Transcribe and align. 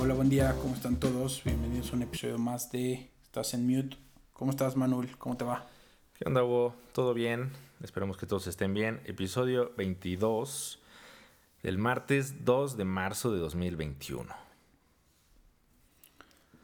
Hola, 0.00 0.14
buen 0.14 0.28
día, 0.28 0.54
¿cómo 0.62 0.76
están 0.76 1.00
todos? 1.00 1.42
Bienvenidos 1.44 1.90
a 1.92 1.96
un 1.96 2.02
episodio 2.02 2.38
más 2.38 2.70
de 2.70 3.10
Estás 3.24 3.52
en 3.54 3.66
Mute. 3.66 3.96
¿Cómo 4.32 4.52
estás, 4.52 4.76
Manuel? 4.76 5.18
¿Cómo 5.18 5.36
te 5.36 5.44
va? 5.44 5.66
¿Qué 6.14 6.24
onda, 6.24 6.44
Hugo? 6.44 6.76
¿Todo 6.92 7.14
bien? 7.14 7.50
Esperemos 7.82 8.16
que 8.16 8.24
todos 8.24 8.46
estén 8.46 8.74
bien. 8.74 9.00
Episodio 9.06 9.72
22 9.76 10.78
del 11.64 11.78
martes 11.78 12.44
2 12.44 12.76
de 12.76 12.84
marzo 12.84 13.32
de 13.32 13.40
2021. 13.40 14.32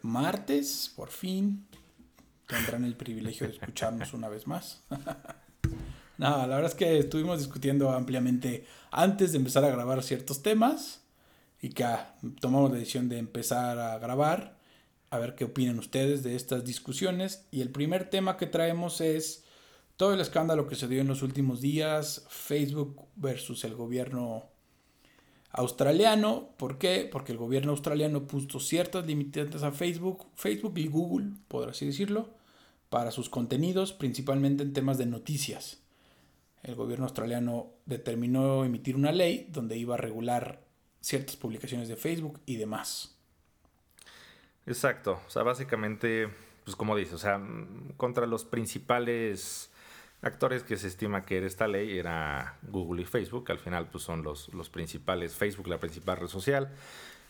Martes, 0.02 0.92
por 0.94 1.08
fin, 1.08 1.66
tendrán 2.46 2.84
el 2.84 2.94
privilegio 2.94 3.48
de 3.48 3.54
escucharnos 3.54 4.14
una 4.14 4.28
vez 4.28 4.46
más. 4.46 4.80
Nada, 6.18 6.46
la 6.46 6.54
verdad 6.54 6.70
es 6.70 6.76
que 6.76 6.98
estuvimos 6.98 7.40
discutiendo 7.40 7.90
ampliamente 7.90 8.64
antes 8.92 9.32
de 9.32 9.38
empezar 9.38 9.64
a 9.64 9.70
grabar 9.70 10.04
ciertos 10.04 10.40
temas 10.40 11.03
y 11.64 11.70
que 11.70 11.84
ah, 11.84 12.14
tomamos 12.42 12.70
la 12.70 12.76
decisión 12.76 13.08
de 13.08 13.16
empezar 13.16 13.78
a 13.78 13.98
grabar, 13.98 14.58
a 15.08 15.18
ver 15.18 15.34
qué 15.34 15.44
opinan 15.44 15.78
ustedes 15.78 16.22
de 16.22 16.36
estas 16.36 16.62
discusiones. 16.62 17.46
Y 17.50 17.62
el 17.62 17.70
primer 17.70 18.10
tema 18.10 18.36
que 18.36 18.44
traemos 18.44 19.00
es 19.00 19.46
todo 19.96 20.12
el 20.12 20.20
escándalo 20.20 20.66
que 20.66 20.74
se 20.74 20.88
dio 20.88 21.00
en 21.00 21.08
los 21.08 21.22
últimos 21.22 21.62
días, 21.62 22.26
Facebook 22.28 23.06
versus 23.16 23.64
el 23.64 23.76
gobierno 23.76 24.44
australiano. 25.52 26.50
¿Por 26.58 26.76
qué? 26.76 27.08
Porque 27.10 27.32
el 27.32 27.38
gobierno 27.38 27.72
australiano 27.72 28.26
puso 28.26 28.60
ciertas 28.60 29.06
limitantes 29.06 29.62
a 29.62 29.72
Facebook, 29.72 30.26
Facebook 30.34 30.74
y 30.76 30.88
Google, 30.88 31.30
por 31.48 31.70
así 31.70 31.86
decirlo, 31.86 32.28
para 32.90 33.10
sus 33.10 33.30
contenidos, 33.30 33.94
principalmente 33.94 34.64
en 34.64 34.74
temas 34.74 34.98
de 34.98 35.06
noticias. 35.06 35.78
El 36.62 36.74
gobierno 36.74 37.06
australiano 37.06 37.68
determinó 37.86 38.66
emitir 38.66 38.96
una 38.96 39.12
ley 39.12 39.48
donde 39.50 39.78
iba 39.78 39.94
a 39.94 39.98
regular 39.98 40.63
ciertas 41.04 41.36
publicaciones 41.36 41.88
de 41.88 41.96
Facebook 41.96 42.40
y 42.46 42.56
demás. 42.56 43.14
Exacto, 44.66 45.20
o 45.26 45.30
sea, 45.30 45.42
básicamente, 45.42 46.30
pues 46.64 46.74
como 46.74 46.96
dice, 46.96 47.14
o 47.14 47.18
sea, 47.18 47.38
contra 47.98 48.26
los 48.26 48.46
principales 48.46 49.70
actores 50.22 50.62
que 50.62 50.78
se 50.78 50.88
estima 50.88 51.26
que 51.26 51.36
era 51.36 51.46
esta 51.46 51.68
ley 51.68 51.98
era 51.98 52.56
Google 52.62 53.02
y 53.02 53.04
Facebook, 53.04 53.50
al 53.50 53.58
final 53.58 53.90
pues 53.90 54.02
son 54.02 54.22
los, 54.22 54.52
los 54.54 54.70
principales, 54.70 55.34
Facebook 55.34 55.68
la 55.68 55.78
principal 55.78 56.16
red 56.16 56.28
social, 56.28 56.72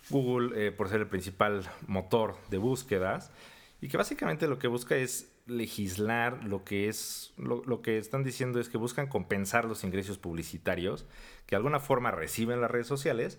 Google 0.08 0.67
eh, 0.67 0.70
por 0.70 0.89
ser 0.89 1.00
el 1.00 1.08
principal 1.08 1.69
motor 1.89 2.36
de 2.50 2.58
búsquedas, 2.58 3.33
y 3.80 3.89
que 3.89 3.97
básicamente 3.97 4.47
lo 4.47 4.61
que 4.61 4.69
busca 4.69 4.95
es 4.95 5.33
legislar 5.47 6.45
lo 6.45 6.64
que 6.64 6.89
es, 6.89 7.34
lo, 7.36 7.62
lo, 7.64 7.83
que 7.83 7.98
están 7.98 8.22
diciendo 8.22 8.61
es 8.61 8.69
que 8.69 8.78
buscan 8.78 9.08
compensar 9.08 9.64
los 9.67 9.84
ingresos 9.84 10.17
publicitarios 10.17 11.05
que 11.47 11.50
de 11.50 11.56
alguna 11.56 11.80
forma 11.80 12.11
reciben 12.11 12.61
las 12.62 12.70
redes 12.70 12.86
sociales 12.86 13.39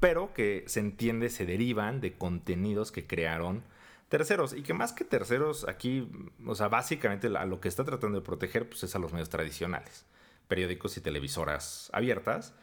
pero 0.00 0.32
que 0.32 0.64
se 0.66 0.80
entiende 0.80 1.30
se 1.30 1.46
derivan 1.46 2.00
de 2.00 2.14
contenidos 2.14 2.92
que 2.92 3.06
crearon 3.06 3.62
terceros 4.08 4.54
y 4.54 4.62
que 4.62 4.74
más 4.74 4.92
que 4.92 5.04
terceros 5.04 5.66
aquí, 5.68 6.10
o 6.46 6.54
sea, 6.54 6.68
básicamente 6.68 7.28
a 7.36 7.44
lo 7.44 7.60
que 7.60 7.68
está 7.68 7.84
tratando 7.84 8.18
de 8.18 8.24
proteger 8.24 8.68
pues 8.68 8.82
es 8.82 8.94
a 8.94 8.98
los 8.98 9.12
medios 9.12 9.28
tradicionales, 9.28 10.06
periódicos 10.46 10.96
y 10.96 11.00
televisoras 11.00 11.90
abiertas, 11.92 12.54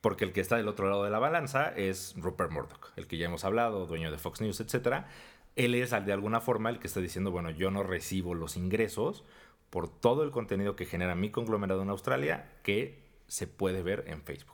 porque 0.00 0.24
el 0.24 0.32
que 0.32 0.40
está 0.40 0.56
del 0.56 0.68
otro 0.68 0.88
lado 0.88 1.04
de 1.04 1.10
la 1.10 1.18
balanza 1.18 1.68
es 1.68 2.14
Rupert 2.16 2.50
Murdoch, 2.50 2.92
el 2.96 3.06
que 3.06 3.18
ya 3.18 3.26
hemos 3.26 3.44
hablado, 3.44 3.86
dueño 3.86 4.10
de 4.10 4.18
Fox 4.18 4.40
News, 4.40 4.60
etcétera. 4.60 5.08
Él 5.56 5.74
es 5.74 5.90
de 5.90 6.12
alguna 6.12 6.40
forma 6.40 6.70
el 6.70 6.78
que 6.78 6.88
está 6.88 7.00
diciendo, 7.00 7.30
bueno, 7.30 7.50
yo 7.50 7.70
no 7.70 7.82
recibo 7.82 8.34
los 8.34 8.56
ingresos 8.56 9.24
por 9.70 9.88
todo 9.88 10.24
el 10.24 10.30
contenido 10.30 10.76
que 10.76 10.84
genera 10.84 11.14
mi 11.14 11.30
conglomerado 11.30 11.82
en 11.82 11.90
Australia 11.90 12.50
que 12.62 13.02
se 13.28 13.46
puede 13.46 13.82
ver 13.82 14.04
en 14.08 14.22
Facebook. 14.22 14.53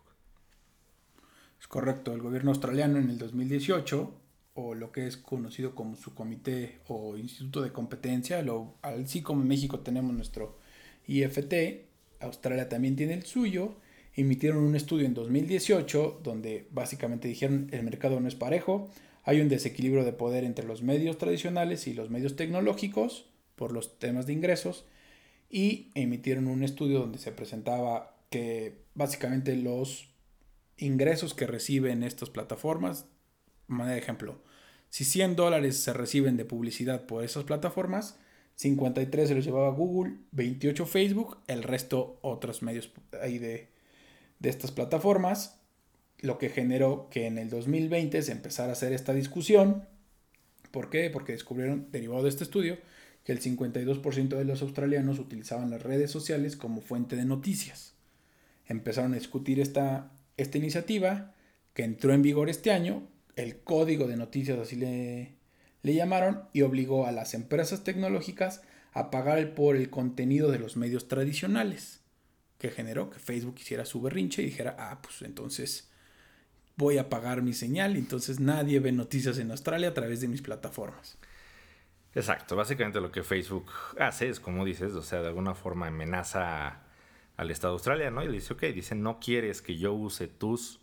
Es 1.61 1.69
correcto, 1.69 2.14
el 2.14 2.22
gobierno 2.22 2.50
australiano 2.50 2.98
en 2.98 3.11
el 3.11 3.19
2018, 3.19 4.14
o 4.55 4.75
lo 4.75 4.91
que 4.92 5.06
es 5.06 5.16
conocido 5.16 5.75
como 5.75 5.94
su 5.94 6.15
comité 6.15 6.78
o 6.88 7.16
instituto 7.16 7.60
de 7.60 7.71
competencia, 7.71 8.43
lo, 8.43 8.75
así 8.82 9.22
como 9.22 9.43
en 9.43 9.48
México 9.48 9.81
tenemos 9.81 10.15
nuestro 10.15 10.59
IFT, 11.06 11.54
Australia 12.20 12.69
también 12.69 12.97
tiene 12.97 13.15
el 13.15 13.25
suyo, 13.25 13.75
emitieron 14.15 14.65
un 14.65 14.75
estudio 14.75 15.06
en 15.06 15.15
2018 15.15 16.20
donde 16.22 16.66
básicamente 16.70 17.28
dijeron 17.28 17.69
el 17.72 17.82
mercado 17.82 18.20
no 18.20 18.28
es 18.28 18.34
parejo, 18.34 18.91
hay 19.22 19.41
un 19.41 19.49
desequilibrio 19.49 20.04
de 20.04 20.12
poder 20.12 20.44
entre 20.44 20.66
los 20.66 20.82
medios 20.82 21.19
tradicionales 21.19 21.87
y 21.87 21.94
los 21.94 22.10
medios 22.10 22.37
tecnológicos 22.37 23.26
por 23.54 23.72
los 23.72 23.99
temas 23.99 24.26
de 24.26 24.32
ingresos 24.32 24.84
y 25.50 25.91
emitieron 25.94 26.49
un 26.49 26.62
estudio 26.62 27.00
donde 27.00 27.19
se 27.19 27.32
presentaba 27.32 28.16
que 28.31 28.78
básicamente 28.94 29.56
los 29.56 30.09
ingresos 30.81 31.35
que 31.35 31.47
reciben 31.47 32.03
estas 32.03 32.31
plataformas. 32.31 33.07
De 33.69 33.99
ejemplo, 33.99 34.43
si 34.89 35.05
100 35.05 35.37
dólares 35.37 35.77
se 35.77 35.93
reciben 35.93 36.37
de 36.37 36.45
publicidad 36.45 37.07
por 37.07 37.25
esas 37.25 37.45
plataformas, 37.45 38.19
53 38.57 39.29
se 39.29 39.35
los 39.35 39.45
llevaba 39.45 39.71
Google, 39.71 40.17
28 40.33 40.85
Facebook, 40.87 41.39
el 41.47 41.63
resto 41.63 42.19
otros 42.23 42.63
medios 42.63 42.93
ahí 43.23 43.39
de, 43.39 43.69
de 44.39 44.49
estas 44.51 44.73
plataformas, 44.73 45.61
lo 46.19 46.39
que 46.39 46.51
generó 46.51 47.09
que 47.11 47.27
en 47.27 47.39
el 47.39 47.49
2020 47.49 48.21
se 48.23 48.33
empezara 48.33 48.71
a 48.71 48.73
hacer 48.73 48.93
esta 48.93 49.15
discusión. 49.15 49.87
¿Por 50.71 50.91
qué? 50.91 51.09
Porque 51.11 51.33
descubrieron, 51.33 51.91
derivado 51.91 52.25
de 52.25 52.29
este 52.29 52.45
estudio, 52.45 52.79
que 53.25 53.33
el 53.33 53.41
52% 53.41 54.29
de 54.29 54.45
los 54.45 54.62
australianos 54.62 55.19
utilizaban 55.19 55.71
las 55.71 55.83
redes 55.83 56.11
sociales 56.11 56.57
como 56.57 56.81
fuente 56.81 57.17
de 57.17 57.25
noticias. 57.25 57.95
Empezaron 58.67 59.12
a 59.12 59.17
discutir 59.17 59.61
esta, 59.61 60.12
esta 60.43 60.59
iniciativa, 60.59 61.34
que 61.75 61.84
entró 61.84 62.12
en 62.12 62.23
vigor 62.23 62.49
este 62.49 62.73
año, 62.73 63.09
el 63.37 63.62
código 63.62 64.06
de 64.06 64.17
noticias 64.17 64.59
así 64.59 64.77
le, 64.77 65.37
llamaron, 65.83 66.45
y 66.53 66.62
obligó 66.62 67.06
a 67.06 67.12
las 67.12 67.34
empresas 67.34 67.84
tecnológicas 67.84 68.62
a 68.93 69.11
pagar 69.11 69.55
por 69.55 69.77
el 69.77 69.91
contenido 69.91 70.50
de 70.50 70.59
los 70.59 70.77
medios 70.77 71.09
tradicionales, 71.09 72.03
que 72.59 72.71
generó 72.71 73.11
que 73.11 73.19
Facebook 73.19 73.56
hiciera 73.59 73.84
su 73.84 74.00
berrinche 74.00 74.43
y 74.43 74.47
dijera, 74.47 74.77
ah, 74.79 75.00
pues 75.03 75.23
entonces 75.23 75.91
voy 76.77 76.99
a 76.99 77.09
pagar 77.09 77.43
mi 77.43 77.53
señal, 77.53 77.97
entonces 77.97 78.41
nadie 78.41 78.81
ve 78.81 78.93
noticias 78.93 79.39
en 79.39 79.50
Australia 79.50 79.89
a 79.89 79.95
través 79.95 80.21
de 80.21 80.29
mis 80.29 80.43
plataformas. 80.43 81.19
Exacto, 82.15 82.56
básicamente 82.56 83.00
lo 83.00 83.12
que 83.12 83.23
Facebook 83.23 83.67
hace 83.99 84.29
es, 84.29 84.41
como 84.41 84.65
dices, 84.65 84.93
o 84.93 85.03
sea, 85.03 85.21
de 85.21 85.29
alguna 85.29 85.55
forma 85.55 85.87
amenaza 85.87 86.83
al 87.41 87.51
Estado 87.51 87.73
australiano 87.73 88.23
y 88.23 88.27
le 88.27 88.34
dice, 88.34 88.53
ok, 88.53 88.65
dice, 88.65 88.95
no 88.95 89.19
quieres 89.19 89.62
que 89.62 89.78
yo 89.78 89.95
use 89.95 90.28
tus, 90.28 90.78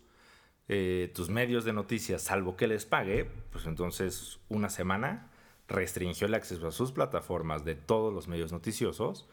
eh, 0.66 1.08
tus 1.14 1.28
medios 1.30 1.64
de 1.64 1.72
noticias 1.72 2.20
salvo 2.20 2.56
que 2.56 2.66
les 2.66 2.84
pague, 2.84 3.30
pues 3.52 3.64
entonces 3.66 4.40
una 4.48 4.68
semana 4.68 5.30
restringió 5.68 6.26
el 6.26 6.34
acceso 6.34 6.66
a 6.66 6.72
sus 6.72 6.90
plataformas 6.90 7.64
de 7.64 7.76
todos 7.76 8.12
los 8.12 8.26
medios 8.26 8.50
noticiosos. 8.50 9.28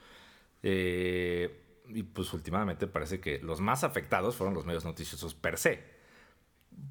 Eh, 0.61 1.63
y 1.87 2.03
pues 2.03 2.31
últimamente 2.31 2.85
parece 2.85 3.19
que 3.19 3.39
los 3.39 3.59
más 3.59 3.83
afectados 3.83 4.35
fueron 4.35 4.53
los 4.53 4.67
medios 4.67 4.85
noticiosos 4.85 5.33
per 5.33 5.57
se. 5.57 5.83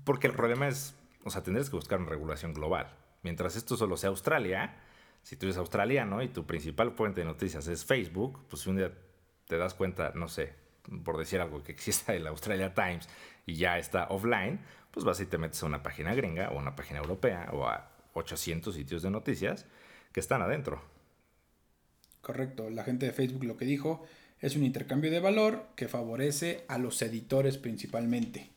Porque 0.03 0.27
el 0.27 0.33
problema 0.33 0.67
es, 0.67 0.97
o 1.23 1.31
sea, 1.31 1.45
tendrías 1.45 1.71
que 1.71 1.77
buscar 1.77 2.01
una 2.01 2.09
regulación 2.09 2.55
global. 2.55 2.93
Mientras 3.23 3.55
esto 3.55 3.77
solo 3.77 3.97
sea 3.97 4.11
Australia, 4.11 4.83
si 5.23 5.37
tú 5.37 5.47
eres 5.47 5.59
australiano 5.59 6.23
y 6.23 6.29
tu 6.29 6.45
principal 6.45 6.91
fuente 6.91 7.21
de 7.21 7.27
noticias 7.27 7.69
es 7.69 7.85
Facebook, 7.85 8.41
pues 8.49 8.63
si 8.63 8.71
un 8.71 8.77
día 8.77 8.93
te 9.47 9.59
das 9.59 9.75
cuenta, 9.75 10.13
no 10.15 10.29
sé, 10.29 10.55
por 11.05 11.19
decir 11.19 11.41
algo, 11.41 11.63
que 11.63 11.73
exista 11.73 12.15
el 12.15 12.27
Australia 12.27 12.75
Times 12.75 13.09
y 13.47 13.57
ya 13.57 13.79
está 13.79 14.07
offline, 14.09 14.61
pues 14.91 15.05
vas 15.05 15.21
y 15.21 15.27
te 15.27 15.39
metes 15.39 15.63
a 15.63 15.67
una 15.67 15.83
página 15.83 16.15
gringa 16.15 16.51
o 16.51 16.59
a 16.59 16.63
una 16.63 16.77
página 16.77 17.01
europea 17.01 17.49
o 17.53 17.67
a 17.67 17.91
800 18.15 18.75
sitios 18.75 19.03
de 19.03 19.11
noticias 19.11 19.67
que 20.13 20.21
están 20.21 20.43
adentro. 20.43 20.81
Correcto, 22.21 22.71
la 22.71 22.85
gente 22.85 23.07
de 23.07 23.13
Facebook 23.13 23.45
lo 23.45 23.57
que 23.57 23.65
dijo 23.65 24.07
es 24.41 24.57
un 24.57 24.65
intercambio 24.65 25.11
de 25.11 25.21
valor 25.21 25.67
que 25.77 25.89
favorece 25.89 26.65
a 26.69 26.79
los 26.79 27.01
editores 27.03 27.59
principalmente. 27.59 28.51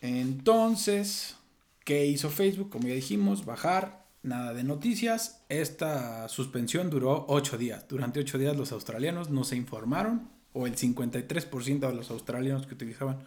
Entonces, 0.00 1.36
¿qué 1.84 2.06
hizo 2.06 2.30
Facebook? 2.30 2.70
Como 2.70 2.88
ya 2.88 2.94
dijimos, 2.94 3.44
bajar 3.44 4.05
nada 4.26 4.52
de 4.52 4.64
noticias. 4.64 5.44
Esta 5.48 6.28
suspensión 6.28 6.90
duró 6.90 7.24
ocho 7.28 7.56
días. 7.56 7.86
Durante 7.88 8.20
ocho 8.20 8.38
días 8.38 8.56
los 8.56 8.72
australianos 8.72 9.30
no 9.30 9.44
se 9.44 9.56
informaron, 9.56 10.30
o 10.52 10.66
el 10.66 10.76
53% 10.76 11.88
de 11.88 11.94
los 11.94 12.10
australianos 12.10 12.66
que 12.66 12.74
utilizaban 12.74 13.24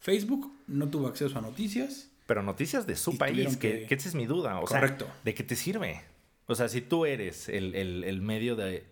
Facebook 0.00 0.52
no 0.66 0.88
tuvo 0.88 1.06
acceso 1.06 1.38
a 1.38 1.42
noticias. 1.42 2.10
Pero 2.26 2.42
noticias 2.42 2.86
de 2.86 2.96
su 2.96 3.18
país, 3.18 3.56
que, 3.56 3.86
esa 3.88 4.08
es 4.08 4.14
mi 4.14 4.26
duda. 4.26 4.58
O 4.60 4.64
Correcto. 4.64 5.06
¿de 5.24 5.34
qué 5.34 5.44
te 5.44 5.54
sirve? 5.54 6.02
O 6.46 6.54
sea, 6.54 6.68
si 6.68 6.80
tú 6.80 7.06
eres 7.06 7.48
el, 7.48 8.20
medio 8.20 8.56
de, 8.56 8.84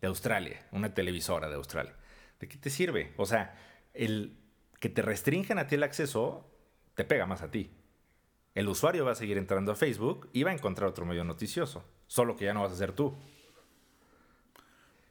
de, 0.00 0.06
Australia, 0.06 0.66
una 0.72 0.94
televisora 0.94 1.48
de 1.48 1.56
Australia, 1.56 1.94
¿de 2.40 2.48
qué 2.48 2.56
te 2.56 2.70
sirve? 2.70 3.12
O 3.18 3.26
sea, 3.26 3.58
el 3.92 4.38
que 4.80 4.88
te 4.88 5.02
restringen 5.02 5.58
a 5.58 5.66
ti 5.66 5.74
el 5.74 5.82
acceso 5.82 6.50
te 6.94 7.04
pega 7.04 7.26
más 7.26 7.42
a 7.42 7.50
ti 7.50 7.70
el 8.54 8.68
usuario 8.68 9.04
va 9.04 9.12
a 9.12 9.16
seguir 9.16 9.36
entrando 9.36 9.72
a 9.72 9.76
Facebook 9.76 10.28
y 10.32 10.42
va 10.42 10.50
a 10.50 10.54
encontrar 10.54 10.88
otro 10.88 11.04
medio 11.04 11.24
noticioso, 11.24 11.84
solo 12.06 12.36
que 12.36 12.44
ya 12.44 12.54
no 12.54 12.62
vas 12.62 12.72
a 12.72 12.76
ser 12.76 12.92
tú. 12.92 13.14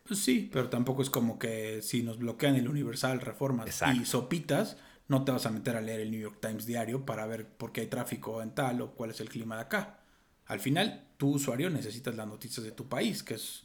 Pues 0.06 0.20
sí, 0.20 0.50
pero 0.52 0.70
tampoco 0.70 1.02
es 1.02 1.10
como 1.10 1.40
que 1.40 1.82
si 1.82 2.04
nos 2.04 2.18
bloquean 2.18 2.56
el 2.56 2.68
Universal, 2.68 3.22
Reformas 3.22 3.82
y 3.96 4.06
Sopitas, 4.06 4.78
no 5.08 5.24
te 5.24 5.32
vas 5.32 5.46
a 5.46 5.52
meter 5.52 5.76
a 5.76 5.82
leer 5.82 6.02
el 6.02 6.12
New 6.12 6.20
York 6.20 6.40
Times 6.42 6.66
diario 6.66 7.06
para 7.06 7.26
ver 7.26 7.48
por 7.48 7.72
qué 7.72 7.82
hay 7.82 7.88
tráfico 7.88 8.42
en 8.42 8.54
tal 8.54 8.82
o 8.82 8.92
cuál 8.92 9.12
es 9.12 9.20
el 9.20 9.30
clima 9.30 9.56
de 9.56 9.62
acá. 9.62 10.00
Al 10.46 10.60
final, 10.60 11.08
tu 11.18 11.32
usuario 11.32 11.70
necesitas 11.70 12.16
las 12.16 12.28
noticias 12.28 12.66
de 12.66 12.72
tu 12.72 12.88
país, 12.90 13.24
que 13.24 13.36
es 13.36 13.64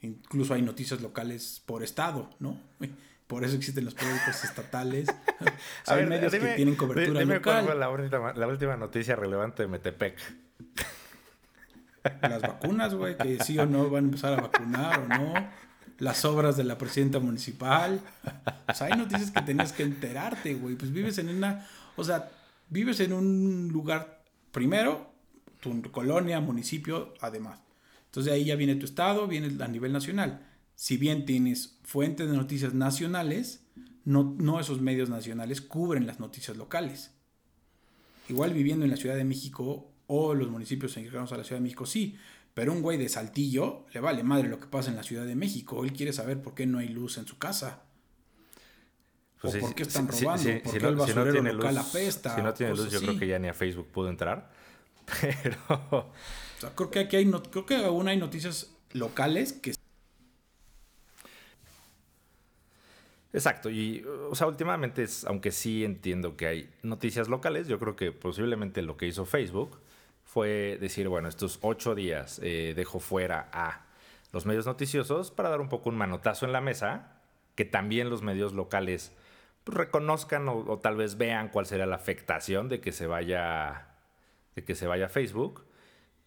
incluso 0.00 0.54
hay 0.54 0.62
noticias 0.62 1.00
locales 1.00 1.62
por 1.66 1.82
estado, 1.82 2.30
¿no? 2.38 2.58
Por 3.30 3.44
eso 3.44 3.54
existen 3.54 3.84
los 3.84 3.94
periódicos 3.94 4.42
estatales. 4.44 5.08
hay 5.86 6.04
medios 6.04 6.32
que 6.32 6.54
tienen 6.56 6.74
cobertura 6.74 7.24
local. 7.24 7.64
Fue 7.64 7.76
la, 7.76 7.88
última, 7.88 8.32
la 8.32 8.48
última 8.48 8.76
noticia 8.76 9.14
relevante 9.14 9.62
de 9.62 9.68
Metepec. 9.68 10.18
Las 12.22 12.42
vacunas, 12.42 12.94
güey, 12.94 13.16
que 13.16 13.38
sí 13.44 13.56
o 13.58 13.66
no 13.66 13.88
van 13.88 14.04
a 14.04 14.06
empezar 14.06 14.32
a 14.32 14.42
vacunar 14.42 14.98
o 14.98 15.06
no. 15.06 15.34
Las 15.98 16.24
obras 16.24 16.56
de 16.56 16.64
la 16.64 16.76
presidenta 16.76 17.20
municipal. 17.20 18.00
O 18.66 18.74
sea, 18.74 18.88
hay 18.88 18.98
noticias 18.98 19.30
que 19.30 19.42
tenías 19.42 19.72
que 19.74 19.84
enterarte, 19.84 20.54
güey. 20.54 20.74
Pues 20.74 20.90
vives 20.92 21.18
en 21.18 21.28
una. 21.28 21.68
O 21.96 22.02
sea, 22.02 22.30
vives 22.70 22.98
en 23.00 23.12
un 23.12 23.68
lugar, 23.70 24.22
primero, 24.50 25.12
tu 25.60 25.82
colonia, 25.92 26.40
municipio, 26.40 27.14
además. 27.20 27.60
Entonces 28.06 28.32
ahí 28.32 28.46
ya 28.46 28.56
viene 28.56 28.74
tu 28.76 28.86
estado, 28.86 29.28
viene 29.28 29.62
a 29.62 29.68
nivel 29.68 29.92
nacional 29.92 30.40
si 30.80 30.96
bien 30.96 31.26
tienes 31.26 31.76
fuentes 31.82 32.30
de 32.30 32.34
noticias 32.34 32.72
nacionales, 32.72 33.62
no, 34.06 34.34
no 34.38 34.58
esos 34.58 34.80
medios 34.80 35.10
nacionales 35.10 35.60
cubren 35.60 36.06
las 36.06 36.20
noticias 36.20 36.56
locales. 36.56 37.10
Igual 38.30 38.54
viviendo 38.54 38.86
en 38.86 38.90
la 38.90 38.96
Ciudad 38.96 39.14
de 39.14 39.24
México 39.24 39.92
o 40.06 40.32
los 40.32 40.48
municipios 40.48 40.92
cercanos 40.92 41.30
a 41.32 41.36
la 41.36 41.44
Ciudad 41.44 41.58
de 41.58 41.64
México, 41.64 41.84
sí, 41.84 42.16
pero 42.54 42.72
un 42.72 42.80
güey 42.80 42.96
de 42.96 43.10
Saltillo 43.10 43.84
le 43.92 44.00
vale 44.00 44.22
madre 44.22 44.48
lo 44.48 44.58
que 44.58 44.68
pasa 44.68 44.88
en 44.88 44.96
la 44.96 45.02
Ciudad 45.02 45.26
de 45.26 45.36
México. 45.36 45.84
Él 45.84 45.92
quiere 45.92 46.14
saber 46.14 46.40
por 46.40 46.54
qué 46.54 46.64
no 46.64 46.78
hay 46.78 46.88
luz 46.88 47.18
en 47.18 47.26
su 47.26 47.36
casa. 47.36 47.82
Pues 49.42 49.56
o 49.56 49.58
por 49.60 49.74
qué 49.74 49.82
están 49.82 50.08
robando, 50.08 50.42
si, 50.42 50.60
por 50.60 50.78
qué 50.78 50.86
el 50.86 50.96
basurero 50.96 51.42
local 51.42 51.74
luz, 51.74 51.88
apesta. 51.90 52.36
Si 52.36 52.40
no 52.40 52.54
tiene 52.54 52.74
luz, 52.74 52.90
yo 52.90 53.00
creo 53.02 53.18
que 53.18 53.26
ya 53.26 53.38
ni 53.38 53.48
a 53.48 53.54
Facebook 53.54 53.88
pudo 53.88 54.08
entrar. 54.08 54.50
Pero... 55.20 55.58
O 55.68 56.10
sea, 56.58 56.74
creo 56.74 56.90
que 56.90 57.00
aquí 57.00 57.16
hay, 57.16 57.30
creo 57.30 57.66
que 57.66 57.76
aún 57.76 58.08
hay 58.08 58.16
noticias 58.16 58.70
locales 58.92 59.52
que 59.52 59.74
Exacto, 63.32 63.70
y 63.70 64.04
o 64.28 64.34
sea, 64.34 64.48
últimamente, 64.48 65.04
es, 65.04 65.24
aunque 65.24 65.52
sí 65.52 65.84
entiendo 65.84 66.36
que 66.36 66.46
hay 66.46 66.70
noticias 66.82 67.28
locales, 67.28 67.68
yo 67.68 67.78
creo 67.78 67.94
que 67.94 68.10
posiblemente 68.10 68.82
lo 68.82 68.96
que 68.96 69.06
hizo 69.06 69.24
Facebook 69.24 69.78
fue 70.24 70.78
decir, 70.80 71.08
bueno, 71.08 71.28
estos 71.28 71.58
ocho 71.62 71.94
días 71.94 72.40
eh, 72.42 72.72
dejo 72.74 72.98
fuera 72.98 73.48
a 73.52 73.86
los 74.32 74.46
medios 74.46 74.66
noticiosos 74.66 75.30
para 75.30 75.48
dar 75.48 75.60
un 75.60 75.68
poco 75.68 75.90
un 75.90 75.96
manotazo 75.96 76.46
en 76.46 76.52
la 76.52 76.60
mesa, 76.60 77.20
que 77.54 77.64
también 77.64 78.10
los 78.10 78.22
medios 78.22 78.52
locales 78.52 79.12
pues, 79.64 79.76
reconozcan 79.76 80.48
o, 80.48 80.78
tal 80.78 80.96
vez 80.96 81.16
vean 81.16 81.48
cuál 81.48 81.66
sería 81.66 81.86
la 81.86 81.96
afectación 81.96 82.68
de 82.68 82.80
que 82.80 82.92
se 82.92 83.06
vaya, 83.06 83.88
de 84.54 84.64
que 84.64 84.74
se 84.74 84.86
vaya 84.86 85.08
Facebook. 85.08 85.64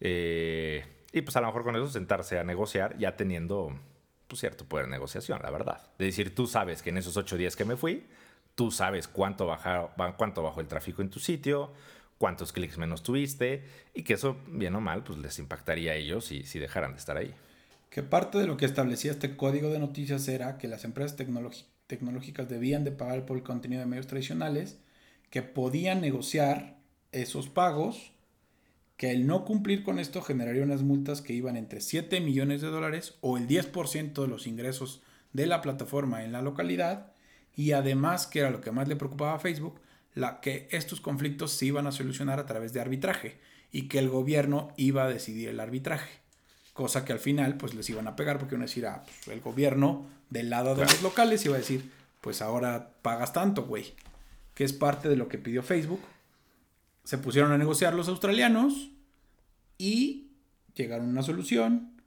Eh, 0.00 0.84
y 1.12 1.22
pues 1.22 1.36
a 1.36 1.40
lo 1.40 1.46
mejor 1.46 1.64
con 1.64 1.76
eso 1.76 1.88
sentarse 1.88 2.38
a 2.38 2.44
negociar 2.44 2.98
ya 2.98 3.16
teniendo 3.16 3.72
cierto 4.36 4.64
poder 4.64 4.86
de 4.86 4.92
negociación, 4.92 5.40
la 5.42 5.50
verdad. 5.50 5.82
De 5.98 6.06
decir, 6.06 6.34
tú 6.34 6.46
sabes 6.46 6.82
que 6.82 6.90
en 6.90 6.98
esos 6.98 7.16
ocho 7.16 7.36
días 7.36 7.56
que 7.56 7.64
me 7.64 7.76
fui, 7.76 8.06
tú 8.54 8.70
sabes 8.70 9.08
cuánto, 9.08 9.50
cuánto 10.16 10.42
bajó 10.42 10.60
el 10.60 10.68
tráfico 10.68 11.02
en 11.02 11.10
tu 11.10 11.20
sitio, 11.20 11.72
cuántos 12.18 12.52
clics 12.52 12.78
menos 12.78 13.02
tuviste, 13.02 13.64
y 13.92 14.02
que 14.02 14.14
eso, 14.14 14.36
bien 14.46 14.74
o 14.74 14.80
mal, 14.80 15.04
pues 15.04 15.18
les 15.18 15.38
impactaría 15.38 15.92
a 15.92 15.96
ellos 15.96 16.24
si, 16.24 16.44
si 16.44 16.58
dejaran 16.58 16.92
de 16.92 16.98
estar 16.98 17.16
ahí. 17.16 17.34
Que 17.90 18.02
parte 18.02 18.38
de 18.38 18.46
lo 18.46 18.56
que 18.56 18.64
establecía 18.64 19.12
este 19.12 19.36
código 19.36 19.70
de 19.70 19.78
noticias 19.78 20.26
era 20.28 20.58
que 20.58 20.68
las 20.68 20.84
empresas 20.84 21.16
tecnológicas 21.86 22.48
debían 22.48 22.84
de 22.84 22.92
pagar 22.92 23.26
por 23.26 23.36
el 23.36 23.42
contenido 23.42 23.80
de 23.80 23.86
medios 23.86 24.06
tradicionales, 24.06 24.78
que 25.30 25.42
podían 25.42 26.00
negociar 26.00 26.76
esos 27.12 27.48
pagos 27.48 28.13
que 28.96 29.10
el 29.10 29.26
no 29.26 29.44
cumplir 29.44 29.82
con 29.82 29.98
esto 29.98 30.22
generaría 30.22 30.62
unas 30.62 30.82
multas 30.82 31.20
que 31.20 31.32
iban 31.32 31.56
entre 31.56 31.80
7 31.80 32.20
millones 32.20 32.60
de 32.60 32.68
dólares 32.68 33.14
o 33.20 33.36
el 33.36 33.48
10% 33.48 34.22
de 34.22 34.28
los 34.28 34.46
ingresos 34.46 35.02
de 35.32 35.46
la 35.46 35.62
plataforma 35.62 36.24
en 36.24 36.32
la 36.32 36.42
localidad 36.42 37.12
y 37.56 37.72
además, 37.72 38.26
que 38.26 38.40
era 38.40 38.50
lo 38.50 38.60
que 38.60 38.72
más 38.72 38.88
le 38.88 38.96
preocupaba 38.96 39.34
a 39.34 39.38
Facebook, 39.38 39.80
la 40.14 40.40
que 40.40 40.68
estos 40.70 41.00
conflictos 41.00 41.52
se 41.52 41.66
iban 41.66 41.86
a 41.86 41.92
solucionar 41.92 42.38
a 42.38 42.46
través 42.46 42.72
de 42.72 42.80
arbitraje 42.80 43.38
y 43.72 43.88
que 43.88 43.98
el 43.98 44.08
gobierno 44.08 44.72
iba 44.76 45.04
a 45.04 45.08
decidir 45.08 45.48
el 45.48 45.60
arbitraje. 45.60 46.10
Cosa 46.72 47.04
que 47.04 47.12
al 47.12 47.20
final 47.20 47.56
pues 47.56 47.74
les 47.74 47.88
iban 47.90 48.06
a 48.08 48.16
pegar 48.16 48.38
porque 48.38 48.56
a 48.56 48.58
decir, 48.58 48.86
ah, 48.86 49.04
pues, 49.24 49.36
el 49.36 49.40
gobierno 49.40 50.06
del 50.30 50.50
lado 50.50 50.74
de 50.74 50.82
los 50.82 51.02
locales 51.02 51.44
iba 51.44 51.54
a 51.54 51.58
decir, 51.58 51.90
pues 52.20 52.42
ahora 52.42 52.90
pagas 53.02 53.32
tanto, 53.32 53.64
güey. 53.64 53.94
Que 54.54 54.64
es 54.64 54.72
parte 54.72 55.08
de 55.08 55.16
lo 55.16 55.28
que 55.28 55.38
pidió 55.38 55.62
Facebook 55.62 56.00
se 57.04 57.18
pusieron 57.18 57.52
a 57.52 57.58
negociar 57.58 57.94
los 57.94 58.08
australianos 58.08 58.90
y 59.78 60.32
llegaron 60.74 61.08
a 61.08 61.10
una 61.10 61.22
solución. 61.22 62.02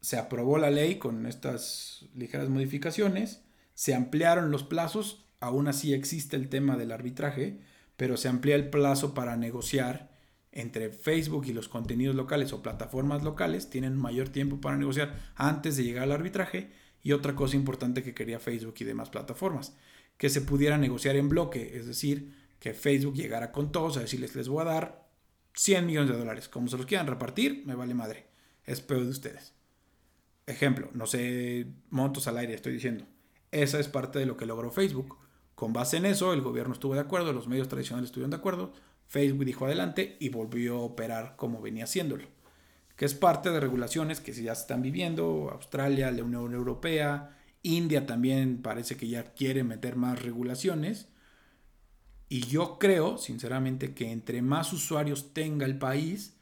Se 0.00 0.16
aprobó 0.18 0.58
la 0.58 0.70
ley 0.70 0.96
con 0.96 1.26
estas 1.26 2.06
ligeras 2.14 2.48
modificaciones. 2.48 3.42
Se 3.74 3.94
ampliaron 3.94 4.50
los 4.50 4.64
plazos. 4.64 5.24
Aún 5.40 5.68
así 5.68 5.94
existe 5.94 6.36
el 6.36 6.48
tema 6.48 6.76
del 6.76 6.92
arbitraje, 6.92 7.60
pero 7.96 8.16
se 8.16 8.28
amplía 8.28 8.56
el 8.56 8.68
plazo 8.68 9.14
para 9.14 9.36
negociar 9.36 10.16
entre 10.50 10.90
Facebook 10.90 11.46
y 11.46 11.52
los 11.52 11.68
contenidos 11.68 12.16
locales 12.16 12.52
o 12.52 12.62
plataformas 12.62 13.22
locales. 13.22 13.70
Tienen 13.70 13.96
mayor 13.96 14.30
tiempo 14.30 14.60
para 14.60 14.76
negociar 14.76 15.14
antes 15.36 15.76
de 15.76 15.84
llegar 15.84 16.04
al 16.04 16.12
arbitraje. 16.12 16.70
Y 17.02 17.12
otra 17.12 17.36
cosa 17.36 17.54
importante 17.54 18.02
que 18.02 18.14
quería 18.14 18.40
Facebook 18.40 18.74
y 18.80 18.84
demás 18.84 19.10
plataformas, 19.10 19.76
que 20.16 20.30
se 20.30 20.40
pudiera 20.40 20.78
negociar 20.78 21.14
en 21.14 21.28
bloque, 21.28 21.76
es 21.76 21.86
decir, 21.86 22.32
que 22.58 22.74
Facebook 22.74 23.14
llegara 23.14 23.52
con 23.52 23.72
todos 23.72 23.96
a 23.96 24.00
decirles, 24.00 24.34
les 24.34 24.48
voy 24.48 24.62
a 24.62 24.64
dar 24.64 25.08
100 25.54 25.86
millones 25.86 26.10
de 26.10 26.18
dólares. 26.18 26.48
Como 26.48 26.68
se 26.68 26.76
los 26.76 26.86
quieran 26.86 27.06
repartir, 27.06 27.62
me 27.66 27.74
vale 27.74 27.94
madre. 27.94 28.26
Es 28.64 28.80
peor 28.80 29.04
de 29.04 29.10
ustedes. 29.10 29.54
Ejemplo, 30.46 30.90
no 30.92 31.06
sé, 31.06 31.66
montos 31.90 32.26
al 32.28 32.38
aire, 32.38 32.54
estoy 32.54 32.72
diciendo. 32.72 33.04
Esa 33.50 33.80
es 33.80 33.88
parte 33.88 34.18
de 34.18 34.26
lo 34.26 34.36
que 34.36 34.46
logró 34.46 34.70
Facebook. 34.70 35.18
Con 35.54 35.72
base 35.72 35.96
en 35.96 36.06
eso, 36.06 36.32
el 36.32 36.42
gobierno 36.42 36.74
estuvo 36.74 36.94
de 36.94 37.00
acuerdo, 37.00 37.32
los 37.32 37.48
medios 37.48 37.68
tradicionales 37.68 38.08
estuvieron 38.08 38.30
de 38.30 38.36
acuerdo, 38.36 38.72
Facebook 39.06 39.44
dijo 39.44 39.64
adelante 39.64 40.16
y 40.20 40.28
volvió 40.28 40.76
a 40.76 40.82
operar 40.82 41.36
como 41.36 41.62
venía 41.62 41.84
haciéndolo. 41.84 42.26
Que 42.96 43.06
es 43.06 43.14
parte 43.14 43.50
de 43.50 43.60
regulaciones 43.60 44.20
que 44.20 44.32
ya 44.32 44.54
se 44.54 44.62
están 44.62 44.82
viviendo, 44.82 45.50
Australia, 45.52 46.10
la 46.10 46.24
Unión 46.24 46.52
Europea, 46.52 47.36
India 47.62 48.06
también 48.06 48.62
parece 48.62 48.96
que 48.96 49.08
ya 49.08 49.24
quiere 49.34 49.64
meter 49.64 49.96
más 49.96 50.22
regulaciones 50.22 51.08
y 52.28 52.40
yo 52.46 52.78
creo, 52.78 53.18
sinceramente, 53.18 53.94
que 53.94 54.10
entre 54.10 54.42
más 54.42 54.72
usuarios 54.72 55.32
tenga 55.32 55.64
el 55.64 55.78
país, 55.78 56.36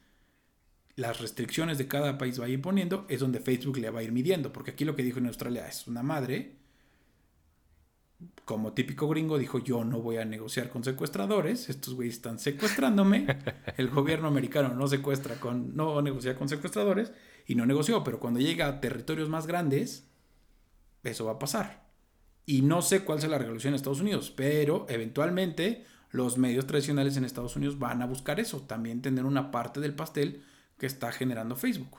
las 0.95 1.19
restricciones 1.19 1.77
de 1.77 1.87
cada 1.87 2.17
país 2.17 2.39
vaya 2.39 2.53
imponiendo, 2.53 3.05
es 3.07 3.19
donde 3.19 3.39
Facebook 3.39 3.77
le 3.77 3.89
va 3.91 3.99
a 3.99 4.03
ir 4.03 4.11
midiendo. 4.11 4.51
Porque 4.51 4.71
aquí 4.71 4.85
lo 4.85 4.95
que 4.95 5.03
dijo 5.03 5.19
en 5.19 5.27
Australia 5.27 5.67
es 5.67 5.87
una 5.87 6.01
madre. 6.01 6.55
Como 8.45 8.73
típico 8.73 9.07
gringo, 9.07 9.37
dijo: 9.37 9.59
Yo 9.59 9.83
no 9.83 10.01
voy 10.01 10.17
a 10.17 10.25
negociar 10.25 10.69
con 10.69 10.83
secuestradores. 10.83 11.69
Estos 11.69 11.93
güeyes 11.93 12.15
están 12.15 12.39
secuestrándome. 12.39 13.27
El 13.77 13.89
gobierno 13.89 14.27
americano 14.27 14.73
no 14.73 14.87
secuestra 14.87 15.35
con. 15.35 15.75
no 15.75 16.01
negocia 16.01 16.35
con 16.35 16.49
secuestradores. 16.49 17.11
Y 17.45 17.53
no 17.53 17.65
negoció. 17.67 18.03
Pero 18.03 18.19
cuando 18.19 18.39
llega 18.39 18.67
a 18.67 18.81
territorios 18.81 19.29
más 19.29 19.45
grandes, 19.45 20.07
eso 21.03 21.25
va 21.25 21.33
a 21.33 21.39
pasar. 21.39 21.84
Y 22.45 22.61
no 22.61 22.81
sé 22.81 23.03
cuál 23.03 23.19
será 23.19 23.31
la 23.31 23.37
regulación 23.39 23.73
en 23.73 23.75
Estados 23.75 24.01
Unidos, 24.01 24.31
pero 24.35 24.85
eventualmente 24.89 25.85
los 26.11 26.37
medios 26.37 26.67
tradicionales 26.67 27.17
en 27.17 27.25
Estados 27.25 27.55
Unidos 27.55 27.79
van 27.79 28.01
a 28.01 28.05
buscar 28.05 28.39
eso, 28.39 28.61
también 28.61 29.01
tener 29.01 29.25
una 29.25 29.51
parte 29.51 29.79
del 29.79 29.95
pastel 29.95 30.43
que 30.77 30.85
está 30.85 31.11
generando 31.11 31.55
Facebook. 31.55 31.97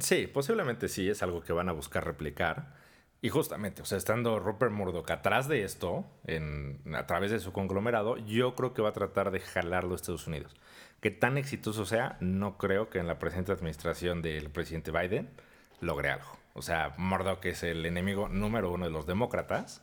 Sí, 0.00 0.26
posiblemente 0.26 0.88
sí, 0.88 1.08
es 1.08 1.22
algo 1.22 1.42
que 1.42 1.52
van 1.52 1.68
a 1.68 1.72
buscar 1.72 2.04
replicar. 2.04 2.74
Y 3.20 3.28
justamente, 3.28 3.82
o 3.82 3.84
sea, 3.84 3.98
estando 3.98 4.40
Rupert 4.40 4.72
Murdoch 4.72 5.08
atrás 5.10 5.46
de 5.46 5.62
esto, 5.62 6.04
en, 6.26 6.80
a 6.94 7.06
través 7.06 7.30
de 7.30 7.38
su 7.38 7.52
conglomerado, 7.52 8.16
yo 8.16 8.56
creo 8.56 8.74
que 8.74 8.82
va 8.82 8.88
a 8.88 8.94
tratar 8.94 9.30
de 9.30 9.38
jalarlo 9.38 9.92
a 9.92 9.96
Estados 9.96 10.26
Unidos. 10.26 10.56
Que 11.00 11.10
tan 11.10 11.38
exitoso 11.38 11.84
sea, 11.84 12.16
no 12.20 12.58
creo 12.58 12.90
que 12.90 12.98
en 12.98 13.06
la 13.06 13.18
presente 13.18 13.52
administración 13.52 14.22
del 14.22 14.50
presidente 14.50 14.90
Biden 14.90 15.30
logre 15.80 16.10
algo. 16.10 16.41
O 16.54 16.62
sea, 16.62 16.94
Murdoch 16.98 17.44
es 17.46 17.62
el 17.62 17.84
enemigo 17.86 18.28
número 18.28 18.70
uno 18.70 18.84
de 18.84 18.90
los 18.90 19.06
demócratas. 19.06 19.82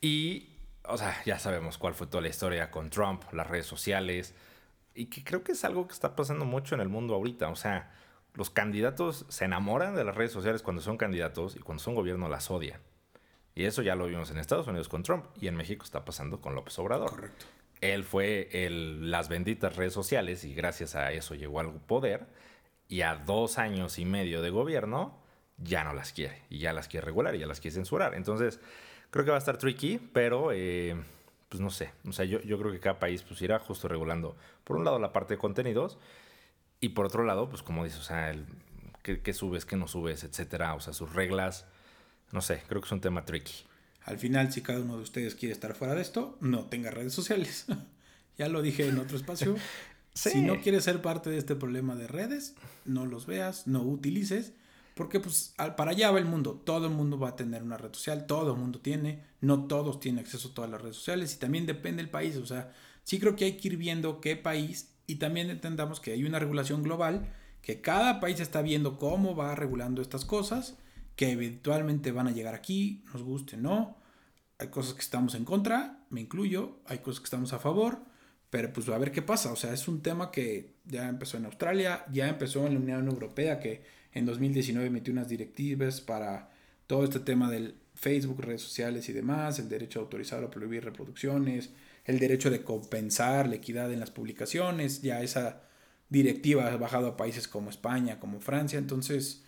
Y, 0.00 0.50
o 0.84 0.96
sea, 0.96 1.16
ya 1.24 1.38
sabemos 1.38 1.78
cuál 1.78 1.94
fue 1.94 2.06
toda 2.06 2.22
la 2.22 2.28
historia 2.28 2.70
con 2.70 2.90
Trump, 2.90 3.24
las 3.32 3.46
redes 3.46 3.66
sociales. 3.66 4.34
Y 4.94 5.06
que 5.06 5.24
creo 5.24 5.42
que 5.42 5.52
es 5.52 5.64
algo 5.64 5.86
que 5.86 5.94
está 5.94 6.16
pasando 6.16 6.44
mucho 6.44 6.74
en 6.74 6.80
el 6.80 6.88
mundo 6.88 7.14
ahorita. 7.14 7.48
O 7.48 7.56
sea, 7.56 7.92
los 8.34 8.50
candidatos 8.50 9.26
se 9.28 9.46
enamoran 9.46 9.96
de 9.96 10.04
las 10.04 10.14
redes 10.14 10.32
sociales 10.32 10.62
cuando 10.62 10.82
son 10.82 10.96
candidatos 10.96 11.56
y 11.56 11.60
cuando 11.60 11.82
son 11.82 11.94
gobierno 11.94 12.28
las 12.28 12.50
odian. 12.50 12.80
Y 13.54 13.64
eso 13.64 13.82
ya 13.82 13.96
lo 13.96 14.06
vimos 14.06 14.30
en 14.30 14.38
Estados 14.38 14.68
Unidos 14.68 14.88
con 14.88 15.02
Trump 15.02 15.26
y 15.40 15.48
en 15.48 15.56
México 15.56 15.84
está 15.84 16.04
pasando 16.04 16.40
con 16.40 16.54
López 16.54 16.78
Obrador. 16.78 17.10
Correcto. 17.10 17.46
Él 17.80 18.04
fue 18.04 18.48
el, 18.52 19.10
las 19.10 19.28
benditas 19.28 19.76
redes 19.76 19.92
sociales 19.92 20.44
y 20.44 20.54
gracias 20.54 20.94
a 20.94 21.12
eso 21.12 21.34
llegó 21.34 21.60
al 21.60 21.72
poder. 21.72 22.28
Y 22.88 23.02
a 23.02 23.16
dos 23.16 23.58
años 23.58 23.98
y 23.98 24.04
medio 24.04 24.40
de 24.40 24.50
gobierno, 24.50 25.18
ya 25.58 25.84
no 25.84 25.92
las 25.92 26.12
quiere 26.12 26.42
y 26.50 26.58
ya 26.58 26.72
las 26.72 26.88
quiere 26.88 27.04
regular 27.06 27.34
y 27.34 27.38
ya 27.38 27.46
las 27.46 27.60
quiere 27.60 27.74
censurar. 27.74 28.14
Entonces, 28.14 28.60
creo 29.10 29.24
que 29.24 29.30
va 29.30 29.36
a 29.36 29.40
estar 29.40 29.58
tricky, 29.58 29.98
pero 30.12 30.50
eh, 30.52 30.96
pues 31.48 31.60
no 31.60 31.70
sé. 31.70 31.92
O 32.06 32.12
sea, 32.12 32.24
yo, 32.24 32.40
yo 32.42 32.58
creo 32.58 32.72
que 32.72 32.80
cada 32.80 32.98
país 32.98 33.22
pues 33.22 33.40
irá 33.42 33.58
justo 33.58 33.88
regulando, 33.88 34.36
por 34.64 34.76
un 34.76 34.84
lado, 34.84 34.98
la 34.98 35.12
parte 35.12 35.34
de 35.34 35.38
contenidos 35.38 35.98
y 36.80 36.90
por 36.90 37.06
otro 37.06 37.24
lado, 37.24 37.48
pues 37.48 37.62
como 37.62 37.84
dices, 37.84 38.00
o 38.00 38.04
sea, 38.04 38.30
el, 38.30 38.46
qué, 39.02 39.32
subes, 39.32 39.64
qué 39.64 39.76
no 39.76 39.88
subes, 39.88 40.24
etcétera. 40.24 40.74
O 40.74 40.80
sea, 40.80 40.92
sus 40.92 41.12
reglas. 41.12 41.64
No 42.32 42.42
sé, 42.42 42.62
creo 42.68 42.80
que 42.80 42.86
es 42.86 42.92
un 42.92 43.00
tema 43.00 43.24
tricky. 43.24 43.64
Al 44.04 44.18
final, 44.18 44.52
si 44.52 44.62
cada 44.62 44.80
uno 44.80 44.96
de 44.96 45.02
ustedes 45.02 45.34
quiere 45.34 45.52
estar 45.52 45.74
fuera 45.74 45.94
de 45.94 46.02
esto, 46.02 46.36
no 46.40 46.66
tenga 46.66 46.90
redes 46.90 47.12
sociales. 47.12 47.66
ya 48.38 48.48
lo 48.48 48.62
dije 48.62 48.86
en 48.88 48.98
otro 48.98 49.16
espacio. 49.16 49.56
Si 50.14 50.42
no 50.42 50.60
quieres 50.60 50.82
ser 50.82 51.00
parte 51.00 51.30
de 51.30 51.38
este 51.38 51.54
problema 51.54 51.94
de 51.94 52.08
redes, 52.08 52.56
no 52.84 53.06
los 53.06 53.26
veas, 53.26 53.68
no 53.68 53.82
utilices, 53.82 54.52
porque 54.98 55.20
pues 55.20 55.54
para 55.76 55.92
allá 55.92 56.10
va 56.10 56.18
el 56.18 56.24
mundo. 56.24 56.60
Todo 56.64 56.88
el 56.88 56.92
mundo 56.92 57.20
va 57.20 57.28
a 57.28 57.36
tener 57.36 57.62
una 57.62 57.76
red 57.76 57.94
social, 57.94 58.26
todo 58.26 58.52
el 58.52 58.58
mundo 58.58 58.80
tiene, 58.80 59.22
no 59.40 59.68
todos 59.68 60.00
tienen 60.00 60.18
acceso 60.18 60.48
a 60.48 60.54
todas 60.54 60.68
las 60.68 60.82
redes 60.82 60.96
sociales 60.96 61.32
y 61.36 61.38
también 61.38 61.66
depende 61.66 62.02
del 62.02 62.10
país. 62.10 62.36
O 62.36 62.44
sea, 62.44 62.72
sí 63.04 63.20
creo 63.20 63.36
que 63.36 63.44
hay 63.44 63.56
que 63.56 63.68
ir 63.68 63.76
viendo 63.76 64.20
qué 64.20 64.34
país 64.34 64.96
y 65.06 65.14
también 65.14 65.50
entendamos 65.50 66.00
que 66.00 66.10
hay 66.10 66.24
una 66.24 66.40
regulación 66.40 66.82
global, 66.82 67.32
que 67.62 67.80
cada 67.80 68.18
país 68.18 68.40
está 68.40 68.60
viendo 68.60 68.98
cómo 68.98 69.36
va 69.36 69.54
regulando 69.54 70.02
estas 70.02 70.24
cosas, 70.24 70.76
que 71.14 71.30
eventualmente 71.30 72.10
van 72.10 72.26
a 72.26 72.32
llegar 72.32 72.56
aquí, 72.56 73.04
nos 73.12 73.22
guste 73.22 73.54
o 73.54 73.60
no. 73.60 73.98
Hay 74.58 74.66
cosas 74.66 74.94
que 74.94 75.02
estamos 75.02 75.36
en 75.36 75.44
contra, 75.44 76.04
me 76.10 76.22
incluyo, 76.22 76.80
hay 76.86 76.98
cosas 76.98 77.20
que 77.20 77.26
estamos 77.26 77.52
a 77.52 77.60
favor, 77.60 78.00
pero 78.50 78.72
pues 78.72 78.88
a 78.88 78.98
ver 78.98 79.12
qué 79.12 79.22
pasa. 79.22 79.52
O 79.52 79.56
sea, 79.56 79.72
es 79.72 79.86
un 79.86 80.02
tema 80.02 80.32
que 80.32 80.74
ya 80.86 81.08
empezó 81.08 81.36
en 81.36 81.44
Australia, 81.44 82.04
ya 82.10 82.28
empezó 82.28 82.66
en 82.66 82.74
la 82.74 82.80
Unión 82.80 83.06
Europea, 83.06 83.60
que 83.60 83.97
en 84.18 84.26
2019 84.26 84.86
emitió 84.88 85.12
unas 85.12 85.28
directivas 85.28 86.00
para 86.00 86.50
todo 86.86 87.04
este 87.04 87.20
tema 87.20 87.50
del 87.50 87.74
Facebook, 87.94 88.40
redes 88.40 88.62
sociales 88.62 89.08
y 89.08 89.12
demás, 89.12 89.58
el 89.58 89.68
derecho 89.68 89.98
a 89.98 90.02
autorizar 90.02 90.42
o 90.44 90.50
prohibir 90.50 90.84
reproducciones, 90.84 91.70
el 92.04 92.18
derecho 92.18 92.50
de 92.50 92.62
compensar 92.62 93.48
la 93.48 93.56
equidad 93.56 93.92
en 93.92 94.00
las 94.00 94.10
publicaciones, 94.10 95.02
ya 95.02 95.22
esa 95.22 95.62
directiva 96.08 96.66
ha 96.66 96.76
bajado 96.76 97.08
a 97.08 97.16
países 97.16 97.48
como 97.48 97.70
España, 97.70 98.18
como 98.18 98.40
Francia, 98.40 98.78
entonces 98.78 99.44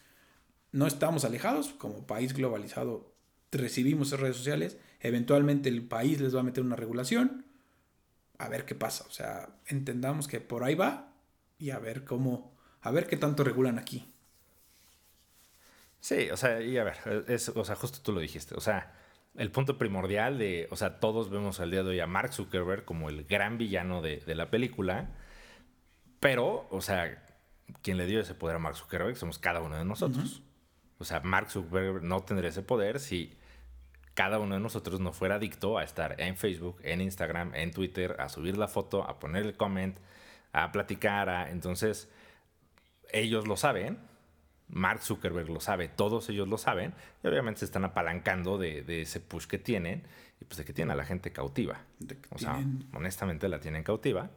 no 0.72 0.86
estamos 0.86 1.24
alejados, 1.24 1.68
como 1.70 2.06
país 2.06 2.34
globalizado 2.34 3.14
recibimos 3.50 4.08
esas 4.08 4.20
redes 4.20 4.36
sociales, 4.36 4.76
eventualmente 5.00 5.68
el 5.68 5.82
país 5.82 6.20
les 6.20 6.34
va 6.34 6.40
a 6.40 6.44
meter 6.44 6.62
una 6.62 6.76
regulación, 6.76 7.46
a 8.38 8.48
ver 8.48 8.64
qué 8.64 8.74
pasa, 8.74 9.04
o 9.08 9.10
sea, 9.10 9.56
entendamos 9.66 10.28
que 10.28 10.40
por 10.40 10.64
ahí 10.64 10.74
va 10.74 11.14
y 11.58 11.70
a 11.70 11.78
ver 11.78 12.04
cómo, 12.04 12.52
a 12.80 12.90
ver 12.90 13.06
qué 13.06 13.16
tanto 13.16 13.44
regulan 13.44 13.78
aquí. 13.78 14.12
Sí, 16.00 16.30
o 16.30 16.36
sea, 16.36 16.60
y 16.62 16.78
a 16.78 16.84
ver, 16.84 17.24
es, 17.28 17.50
o 17.50 17.64
sea, 17.64 17.76
justo 17.76 18.00
tú 18.02 18.12
lo 18.12 18.20
dijiste, 18.20 18.54
o 18.54 18.60
sea, 18.60 18.92
el 19.36 19.50
punto 19.50 19.78
primordial 19.78 20.38
de, 20.38 20.66
o 20.70 20.76
sea, 20.76 20.98
todos 20.98 21.30
vemos 21.30 21.60
al 21.60 21.70
día 21.70 21.82
de 21.82 21.90
hoy 21.90 22.00
a 22.00 22.06
Mark 22.06 22.32
Zuckerberg 22.32 22.84
como 22.84 23.08
el 23.08 23.24
gran 23.24 23.58
villano 23.58 24.00
de, 24.02 24.22
la 24.34 24.50
película, 24.50 25.10
pero, 26.18 26.66
o 26.70 26.80
sea, 26.80 27.22
quien 27.82 27.96
le 27.96 28.06
dio 28.06 28.20
ese 28.20 28.34
poder 28.34 28.56
a 28.56 28.58
Mark 28.58 28.76
Zuckerberg 28.76 29.16
somos 29.16 29.38
cada 29.38 29.60
uno 29.60 29.76
de 29.76 29.84
nosotros. 29.84 30.42
O 30.98 31.04
sea, 31.04 31.20
Mark 31.20 31.50
Zuckerberg 31.50 32.02
no 32.02 32.20
tendría 32.20 32.50
ese 32.50 32.62
poder 32.62 32.98
si 32.98 33.38
cada 34.14 34.38
uno 34.38 34.54
de 34.54 34.60
nosotros 34.60 35.00
no 35.00 35.12
fuera 35.12 35.36
adicto 35.36 35.78
a 35.78 35.84
estar 35.84 36.20
en 36.20 36.36
Facebook, 36.36 36.78
en 36.82 37.00
Instagram, 37.00 37.54
en 37.54 37.72
Twitter, 37.72 38.16
a 38.18 38.28
subir 38.28 38.58
la 38.58 38.68
foto, 38.68 39.04
a 39.04 39.18
poner 39.18 39.44
el 39.44 39.56
comment, 39.56 39.98
a 40.52 40.72
platicar, 40.72 41.28
a... 41.28 41.50
Entonces, 41.50 42.10
ellos 43.12 43.46
lo 43.46 43.56
saben, 43.56 43.98
Mark 44.72 45.02
Zuckerberg 45.02 45.48
lo 45.48 45.60
sabe, 45.60 45.88
todos 45.88 46.28
ellos 46.28 46.48
lo 46.48 46.58
saben, 46.58 46.94
y 47.22 47.26
obviamente 47.26 47.60
se 47.60 47.64
están 47.64 47.84
apalancando 47.84 48.58
de, 48.58 49.02
ese 49.02 49.20
push 49.20 49.46
que 49.46 49.58
tienen, 49.58 50.02
y 50.40 50.44
pues 50.44 50.58
de 50.58 50.64
que 50.64 50.72
tienen 50.72 50.92
a 50.92 50.94
la 50.94 51.04
gente 51.04 51.32
cautiva. 51.32 51.80
O 52.30 52.38
sea, 52.38 52.62
honestamente 52.92 53.48
la 53.48 53.60
tienen 53.60 53.82
cautiva. 53.82 54.30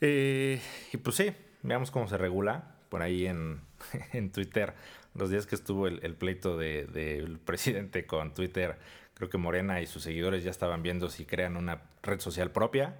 Eh, 0.00 0.60
y 0.92 0.96
pues 0.98 1.16
sí, 1.16 1.32
veamos 1.62 1.90
cómo 1.90 2.08
se 2.08 2.18
regula 2.18 2.76
por 2.88 3.02
ahí 3.02 3.26
en, 3.26 3.60
Twitter. 4.32 4.74
Los 5.14 5.30
días 5.30 5.46
que 5.46 5.54
estuvo 5.54 5.86
el, 5.86 6.14
pleito 6.14 6.56
del 6.56 7.38
presidente 7.44 8.06
con 8.06 8.34
Twitter, 8.34 8.78
creo 9.14 9.30
que 9.30 9.38
Morena 9.38 9.80
y 9.80 9.86
sus 9.86 10.02
seguidores 10.02 10.44
ya 10.44 10.50
estaban 10.50 10.82
viendo 10.82 11.08
si 11.10 11.24
crean 11.24 11.56
una 11.56 11.82
red 12.02 12.20
social 12.20 12.50
propia. 12.50 12.96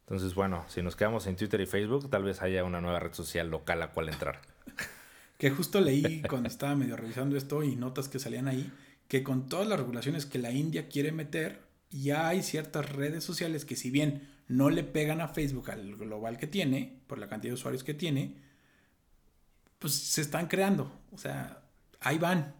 Entonces, 0.00 0.34
bueno, 0.34 0.64
si 0.68 0.82
nos 0.82 0.96
quedamos 0.96 1.26
en 1.26 1.36
Twitter 1.36 1.60
y 1.60 1.66
Facebook, 1.66 2.10
tal 2.10 2.24
vez 2.24 2.42
haya 2.42 2.62
una 2.64 2.80
nueva 2.80 3.00
red 3.00 3.14
social 3.14 3.48
local 3.48 3.82
a 3.82 3.92
cual 3.92 4.10
entrar. 4.10 4.40
Que 5.38 5.50
justo 5.50 5.80
leí 5.80 6.22
cuando 6.28 6.48
estaba 6.48 6.74
medio 6.76 6.96
revisando 6.96 7.36
esto 7.36 7.62
y 7.62 7.76
notas 7.76 8.08
que 8.08 8.18
salían 8.18 8.48
ahí, 8.48 8.72
que 9.08 9.22
con 9.22 9.48
todas 9.48 9.66
las 9.66 9.78
regulaciones 9.78 10.26
que 10.26 10.38
la 10.38 10.52
India 10.52 10.88
quiere 10.88 11.12
meter, 11.12 11.62
ya 11.90 12.28
hay 12.28 12.42
ciertas 12.42 12.90
redes 12.90 13.24
sociales 13.24 13.64
que 13.64 13.76
si 13.76 13.90
bien 13.90 14.28
no 14.48 14.70
le 14.70 14.84
pegan 14.84 15.20
a 15.20 15.28
Facebook 15.28 15.70
al 15.70 15.96
global 15.96 16.36
que 16.36 16.46
tiene, 16.46 17.00
por 17.06 17.18
la 17.18 17.28
cantidad 17.28 17.50
de 17.50 17.54
usuarios 17.54 17.84
que 17.84 17.94
tiene, 17.94 18.36
pues 19.78 19.94
se 19.94 20.20
están 20.20 20.46
creando. 20.46 21.00
O 21.12 21.18
sea, 21.18 21.62
ahí 22.00 22.18
van. 22.18 22.54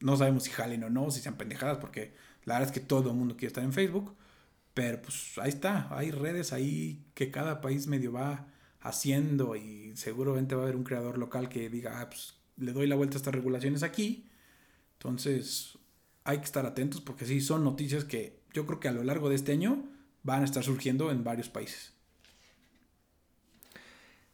No 0.00 0.16
sabemos 0.16 0.44
si 0.44 0.50
jalen 0.50 0.84
o 0.84 0.90
no, 0.90 1.10
si 1.10 1.20
sean 1.20 1.36
pendejadas, 1.36 1.78
porque 1.78 2.14
la 2.44 2.54
verdad 2.54 2.68
es 2.68 2.80
que 2.80 2.86
todo 2.86 3.10
el 3.10 3.16
mundo 3.16 3.36
quiere 3.36 3.48
estar 3.48 3.64
en 3.64 3.72
Facebook. 3.72 4.16
Pero 4.74 5.02
pues 5.02 5.36
ahí 5.38 5.48
está, 5.48 5.88
hay 5.90 6.12
redes 6.12 6.52
ahí 6.52 7.04
que 7.14 7.30
cada 7.30 7.60
país 7.60 7.88
medio 7.88 8.12
va 8.12 8.46
haciendo 8.80 9.56
y 9.56 9.96
seguramente 9.96 10.54
va 10.54 10.62
a 10.62 10.64
haber 10.64 10.76
un 10.76 10.84
creador 10.84 11.18
local 11.18 11.48
que 11.48 11.68
diga, 11.68 12.00
ah, 12.00 12.08
pues 12.08 12.34
le 12.56 12.72
doy 12.72 12.86
la 12.86 12.96
vuelta 12.96 13.16
a 13.16 13.18
estas 13.18 13.34
regulaciones 13.34 13.82
aquí. 13.82 14.28
Entonces 14.94 15.78
hay 16.24 16.38
que 16.38 16.44
estar 16.44 16.66
atentos 16.66 17.00
porque 17.00 17.24
sí, 17.24 17.40
son 17.40 17.64
noticias 17.64 18.04
que 18.04 18.40
yo 18.52 18.66
creo 18.66 18.80
que 18.80 18.88
a 18.88 18.92
lo 18.92 19.02
largo 19.04 19.28
de 19.28 19.36
este 19.36 19.52
año 19.52 19.84
van 20.22 20.42
a 20.42 20.44
estar 20.44 20.62
surgiendo 20.62 21.10
en 21.10 21.24
varios 21.24 21.48
países. 21.48 21.94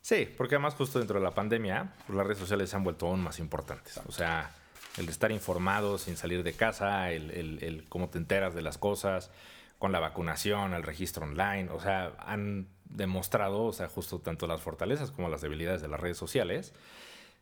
Sí, 0.00 0.28
porque 0.36 0.56
además 0.56 0.74
justo 0.74 0.98
dentro 0.98 1.18
de 1.18 1.24
la 1.24 1.34
pandemia, 1.34 1.94
pues, 2.06 2.16
las 2.16 2.26
redes 2.26 2.38
sociales 2.38 2.68
se 2.68 2.76
han 2.76 2.84
vuelto 2.84 3.06
aún 3.06 3.22
más 3.22 3.38
importantes. 3.38 3.98
O 4.06 4.12
sea, 4.12 4.54
el 4.98 5.08
estar 5.08 5.32
informado 5.32 5.96
sin 5.96 6.16
salir 6.16 6.42
de 6.42 6.52
casa, 6.52 7.10
el, 7.10 7.30
el, 7.30 7.62
el 7.62 7.88
cómo 7.88 8.10
te 8.10 8.18
enteras 8.18 8.54
de 8.54 8.60
las 8.60 8.76
cosas, 8.76 9.30
con 9.78 9.92
la 9.92 10.00
vacunación, 10.00 10.74
el 10.74 10.82
registro 10.82 11.24
online, 11.24 11.68
o 11.70 11.80
sea, 11.80 12.12
han 12.18 12.68
demostrado, 12.94 13.64
o 13.64 13.72
sea, 13.72 13.88
justo 13.88 14.20
tanto 14.20 14.46
las 14.46 14.62
fortalezas 14.62 15.10
como 15.10 15.28
las 15.28 15.42
debilidades 15.42 15.82
de 15.82 15.88
las 15.88 16.00
redes 16.00 16.16
sociales. 16.16 16.72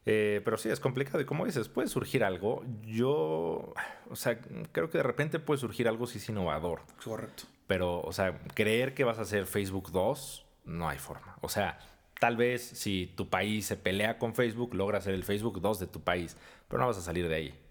Eh, 0.05 0.41
pero 0.45 0.57
sí, 0.57 0.69
es 0.69 0.81
complicado. 0.81 1.21
Y 1.21 1.25
como 1.25 1.47
dices, 1.47 1.69
puede 1.69 1.89
surgir 1.89 2.25
algo. 2.25 2.65
Yo, 2.83 3.73
o 4.11 4.17
sea, 4.17 4.41
creo 4.73 4.91
que 4.91 4.99
de 4.99 5.05
repente 5.05 5.39
puede 5.39 5.61
surgir 5.61 5.87
algo 5.87 6.07
si 6.07 6.19
es 6.19 6.29
innovador. 6.29 6.81
Correcto. 7.05 7.45
Pero, 7.69 8.01
o 8.01 8.13
sea, 8.13 8.41
creer 8.55 8.95
que 8.95 9.05
vas 9.05 9.19
a 9.19 9.23
hacer 9.23 9.47
Facebook 9.47 9.93
2, 9.93 10.45
no 10.65 10.89
hay 10.89 10.99
forma. 10.99 11.37
O 11.41 11.49
sea, 11.49 11.79
tal 12.19 12.37
vez 12.37 12.63
si 12.63 13.13
tu 13.17 13.29
país 13.29 13.67
se 13.67 13.77
pelea 13.77 14.19
con 14.19 14.35
Facebook, 14.35 14.75
logra 14.75 14.99
hacer 14.99 15.15
el 15.15 15.23
Facebook 15.23 15.61
2 15.61 15.79
de 15.79 15.87
tu 15.87 16.01
país, 16.01 16.37
pero 16.69 16.81
no 16.81 16.89
vas 16.89 16.99
a 16.99 17.03
salir 17.03 17.29
de 17.29 17.35
ahí 17.35 17.62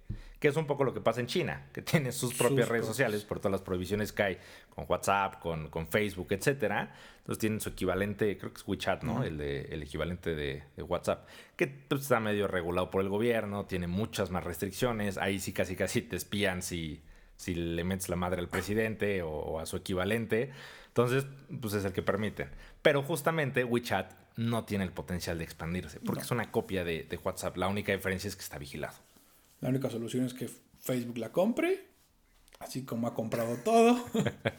que 0.41 0.47
es 0.47 0.57
un 0.57 0.65
poco 0.65 0.83
lo 0.83 0.91
que 0.91 1.01
pasa 1.01 1.21
en 1.21 1.27
China, 1.27 1.67
que 1.71 1.81
tiene 1.83 2.11
sus 2.11 2.33
propias 2.33 2.67
redes 2.67 2.87
sociales 2.87 3.23
por 3.23 3.39
todas 3.39 3.51
las 3.51 3.61
prohibiciones 3.61 4.11
que 4.11 4.23
hay 4.23 4.37
con 4.73 4.85
WhatsApp, 4.89 5.39
con, 5.39 5.69
con 5.69 5.87
Facebook, 5.87 6.27
etcétera. 6.31 6.93
Entonces 7.19 7.39
tienen 7.39 7.61
su 7.61 7.69
equivalente, 7.69 8.35
creo 8.39 8.51
que 8.51 8.59
es 8.59 8.67
WeChat, 8.67 9.03
¿no? 9.03 9.23
el, 9.23 9.37
de, 9.37 9.61
el 9.65 9.83
equivalente 9.83 10.33
de, 10.35 10.63
WhatsApp, 10.81 11.27
que 11.55 11.67
pues, 11.67 12.01
está 12.01 12.19
medio 12.19 12.47
regulado 12.47 12.89
por 12.89 13.01
el 13.01 13.09
gobierno, 13.09 13.65
tiene 13.67 13.85
muchas 13.85 14.31
más 14.31 14.43
restricciones. 14.43 15.19
Ahí 15.19 15.39
sí 15.39 15.53
casi 15.53 15.75
casi 15.75 16.01
te 16.01 16.15
espían 16.15 16.63
si, 16.63 17.03
si 17.37 17.53
le 17.53 17.83
metes 17.83 18.09
la 18.09 18.15
madre 18.15 18.41
al 18.41 18.49
presidente 18.49 19.21
o, 19.21 19.59
a 19.59 19.67
su 19.67 19.77
equivalente. 19.77 20.49
Entonces, 20.87 21.27
pues 21.61 21.75
es 21.75 21.85
el 21.85 21.93
que 21.93 22.01
permiten. 22.01 22.49
Pero 22.81 23.03
justamente 23.03 23.63
WeChat 23.63 24.11
no 24.37 24.65
tiene 24.65 24.85
el 24.85 24.91
potencial 24.91 25.37
de 25.37 25.43
expandirse, 25.43 25.99
porque 25.99 26.23
es 26.23 26.31
una 26.31 26.49
copia 26.49 26.83
de, 26.83 27.03
de 27.03 27.17
WhatsApp. 27.17 27.57
La 27.57 27.67
única 27.67 27.91
diferencia 27.91 28.27
es 28.27 28.35
que 28.35 28.41
está 28.41 28.57
vigilado. 28.57 28.95
La 29.61 29.69
única 29.69 29.89
solución 29.89 30.25
es 30.25 30.33
que 30.33 30.49
Facebook 30.79 31.17
la 31.17 31.31
compre, 31.31 31.85
así 32.59 32.83
como 32.83 33.07
ha 33.07 33.13
comprado 33.13 33.57
todo. 33.57 34.03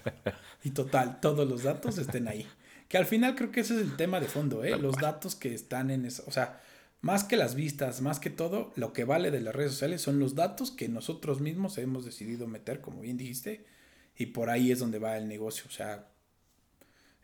y 0.65 0.71
total, 0.71 1.21
todos 1.21 1.49
los 1.49 1.65
datos 1.65 1.99
estén 1.99 2.29
ahí. 2.29 2.47
Que 2.89 2.99
al 2.99 3.07
final 3.07 3.35
creo 3.35 3.51
que 3.51 3.61
ese 3.61 3.75
es 3.75 3.81
el 3.81 3.97
tema 3.97 4.21
de 4.21 4.29
fondo, 4.29 4.65
¿eh? 4.65 4.79
Los 4.79 4.97
datos 4.97 5.35
que 5.35 5.55
están 5.55 5.91
en 5.91 6.05
eso. 6.05 6.23
O 6.27 6.31
sea, 6.31 6.61
más 7.01 7.25
que 7.25 7.37
las 7.37 7.55
vistas, 7.55 8.01
más 8.01 8.21
que 8.21 8.31
todo, 8.31 8.73
lo 8.77 8.93
que 8.93 9.05
vale 9.05 9.31
de 9.31 9.41
las 9.41 9.55
redes 9.55 9.73
sociales 9.73 10.03
son 10.03 10.21
los 10.21 10.35
datos 10.35 10.71
que 10.71 10.89
nosotros 10.89 11.41
mismos 11.41 11.79
hemos 11.79 12.05
decidido 12.05 12.47
meter, 12.47 12.81
como 12.81 13.01
bien 13.01 13.17
dijiste. 13.17 13.65
Y 14.17 14.27
por 14.27 14.51
ahí 14.51 14.71
es 14.71 14.79
donde 14.79 15.01
va 15.01 15.17
el 15.17 15.27
negocio. 15.27 15.65
O 15.67 15.73
sea, 15.73 16.12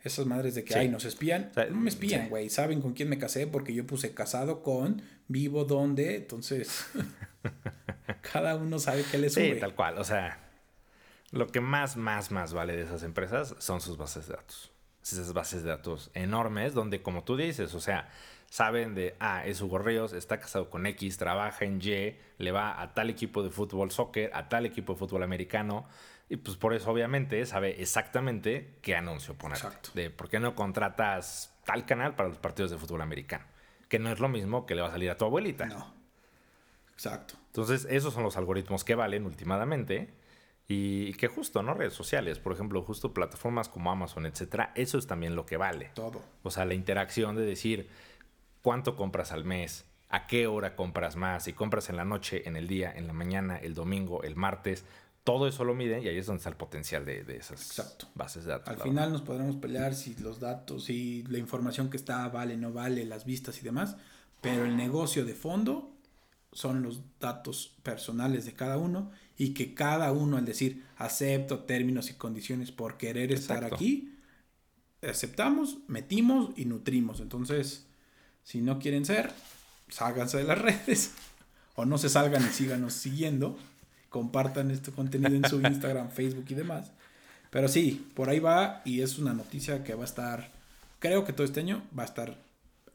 esas 0.03 0.25
madres 0.25 0.55
de 0.55 0.63
que, 0.63 0.75
ay, 0.75 0.89
nos 0.89 1.05
espían. 1.05 1.51
no 1.71 1.79
me 1.79 1.89
espían, 1.89 2.29
güey. 2.29 2.49
Saben 2.49 2.81
con 2.81 2.93
quién 2.93 3.09
me 3.09 3.17
casé 3.17 3.47
porque 3.47 3.73
yo 3.73 3.85
puse 3.85 4.13
casado 4.13 4.63
con, 4.63 5.01
vivo 5.27 5.65
donde. 5.65 6.15
Entonces, 6.15 6.85
Cada 8.33 8.55
uno 8.55 8.79
sabe 8.79 9.03
qué 9.09 9.17
le 9.17 9.29
sube. 9.29 9.53
Sí, 9.53 9.59
tal 9.59 9.75
cual. 9.75 9.97
O 9.97 10.03
sea, 10.03 10.39
lo 11.31 11.47
que 11.47 11.61
más, 11.61 11.97
más, 11.97 12.31
más 12.31 12.53
vale 12.53 12.75
de 12.75 12.83
esas 12.83 13.03
empresas 13.03 13.55
son 13.59 13.81
sus 13.81 13.97
bases 13.97 14.27
de 14.27 14.35
datos. 14.35 14.71
Esas 15.01 15.33
bases 15.33 15.63
de 15.63 15.69
datos 15.69 16.11
enormes 16.13 16.73
donde, 16.73 17.01
como 17.01 17.23
tú 17.23 17.35
dices, 17.35 17.73
o 17.73 17.79
sea, 17.79 18.09
saben 18.49 18.93
de, 18.93 19.15
ah, 19.19 19.43
es 19.45 19.61
Hugo 19.61 19.79
Ríos, 19.79 20.13
está 20.13 20.39
casado 20.39 20.69
con 20.69 20.85
X, 20.85 21.17
trabaja 21.17 21.65
en 21.65 21.81
Y, 21.81 22.15
le 22.37 22.51
va 22.51 22.79
a 22.79 22.93
tal 22.93 23.09
equipo 23.09 23.41
de 23.41 23.49
fútbol 23.49 23.91
soccer, 23.91 24.29
a 24.33 24.49
tal 24.49 24.65
equipo 24.65 24.93
de 24.93 24.99
fútbol 24.99 25.23
americano. 25.23 25.87
Y 26.29 26.37
pues 26.37 26.57
por 26.57 26.73
eso 26.73 26.91
obviamente 26.91 27.43
sabe 27.45 27.81
exactamente 27.81 28.77
qué 28.81 28.95
anuncio 28.95 29.35
poner. 29.35 29.57
Exacto. 29.57 29.89
De 29.95 30.11
por 30.11 30.29
qué 30.29 30.39
no 30.39 30.53
contratas 30.53 31.57
tal 31.65 31.85
canal 31.85 32.15
para 32.15 32.29
los 32.29 32.37
partidos 32.37 32.69
de 32.69 32.77
fútbol 32.77 33.01
americano. 33.01 33.45
Que 33.87 33.97
no 33.97 34.11
es 34.11 34.19
lo 34.19 34.29
mismo 34.29 34.67
que 34.67 34.75
le 34.75 34.81
va 34.81 34.89
a 34.89 34.91
salir 34.91 35.09
a 35.09 35.17
tu 35.17 35.25
abuelita. 35.25 35.65
No. 35.65 35.91
Exacto. 36.93 37.33
Entonces, 37.47 37.87
esos 37.89 38.13
son 38.13 38.23
los 38.23 38.37
algoritmos 38.37 38.83
que 38.83 38.93
valen 38.93 39.25
últimamente. 39.25 40.13
Y 40.71 41.13
que 41.13 41.27
justo, 41.27 41.63
¿no? 41.63 41.73
Redes 41.73 41.93
sociales, 41.95 42.37
por 42.37 42.53
ejemplo, 42.53 42.83
justo 42.83 43.11
plataformas 43.11 43.67
como 43.67 43.91
Amazon, 43.91 44.27
etcétera, 44.27 44.71
eso 44.75 44.99
es 44.99 45.07
también 45.07 45.35
lo 45.35 45.47
que 45.47 45.57
vale. 45.57 45.89
Todo. 45.95 46.21
O 46.43 46.51
sea, 46.51 46.65
la 46.65 46.75
interacción 46.75 47.35
de 47.35 47.41
decir 47.41 47.89
cuánto 48.61 48.95
compras 48.95 49.31
al 49.31 49.45
mes, 49.45 49.85
a 50.09 50.27
qué 50.27 50.45
hora 50.45 50.75
compras 50.75 51.15
más, 51.15 51.45
si 51.45 51.53
compras 51.53 51.89
en 51.89 51.95
la 51.95 52.05
noche, 52.05 52.47
en 52.47 52.55
el 52.55 52.67
día, 52.67 52.93
en 52.95 53.07
la 53.07 53.13
mañana, 53.13 53.57
el 53.57 53.73
domingo, 53.73 54.21
el 54.21 54.35
martes, 54.35 54.85
todo 55.29 55.47
eso 55.47 55.63
lo 55.63 55.75
miden 55.75 56.01
y 56.01 56.07
ahí 56.07 56.17
es 56.17 56.25
donde 56.25 56.39
está 56.39 56.49
el 56.49 56.55
potencial 56.55 57.05
de, 57.05 57.23
esas 57.37 57.79
bases 58.15 58.45
de 58.45 58.49
datos. 58.49 58.67
Al 58.67 58.81
final 58.81 59.13
nos 59.13 59.21
podremos 59.21 59.57
pelear 59.57 59.93
si 59.93 60.15
los 60.15 60.39
datos, 60.39 60.85
si 60.85 61.21
la 61.29 61.37
información 61.37 61.91
que 61.91 61.97
está 61.97 62.27
vale, 62.29 62.57
no 62.57 62.73
vale, 62.73 63.05
las 63.05 63.25
vistas 63.25 63.59
y 63.59 63.61
demás, 63.61 63.95
pero 64.41 64.65
el 64.65 64.75
negocio 64.75 65.25
de 65.25 65.35
fondo 65.35 65.95
son 66.51 66.81
los 66.81 67.01
datos 67.19 67.75
personales 67.83 68.45
de 68.45 68.53
cada 68.53 68.79
uno 68.79 69.11
y 69.37 69.53
que 69.53 69.75
cada 69.75 70.11
uno 70.13 70.35
al 70.35 70.45
decir 70.45 70.83
acepto 70.97 71.59
términos 71.59 72.09
y 72.09 72.15
condiciones 72.15 72.71
por 72.71 72.97
querer 72.97 73.31
estar 73.31 73.63
aquí, 73.63 74.17
aceptamos, 75.07 75.77
metimos 75.87 76.49
y 76.55 76.65
nutrimos. 76.65 77.19
Entonces, 77.19 77.85
si 78.43 78.61
no 78.61 78.79
quieren 78.79 79.05
ser, 79.05 79.31
sálganse 79.89 80.39
de 80.39 80.45
las 80.45 80.57
redes 80.59 81.11
o 81.75 81.85
no 81.85 81.99
se 81.99 82.09
salgan 82.09 82.43
y 82.43 82.49
síganos 82.51 82.93
siguiendo 82.93 83.59
compartan 84.09 84.71
este 84.71 84.91
contenido 84.91 85.35
en 85.35 85.47
su 85.49 85.61
Instagram, 85.65 86.09
Facebook 86.09 86.45
y 86.49 86.55
demás. 86.55 86.91
Pero 87.49 87.67
sí, 87.67 88.11
por 88.13 88.29
ahí 88.29 88.39
va 88.39 88.81
y 88.85 89.01
es 89.01 89.17
una 89.17 89.33
noticia 89.33 89.83
que 89.83 89.95
va 89.95 90.03
a 90.03 90.05
estar, 90.05 90.51
creo 90.99 91.25
que 91.25 91.33
todo 91.33 91.45
este 91.45 91.61
año 91.61 91.81
va 91.97 92.03
a 92.03 92.07
estar 92.07 92.37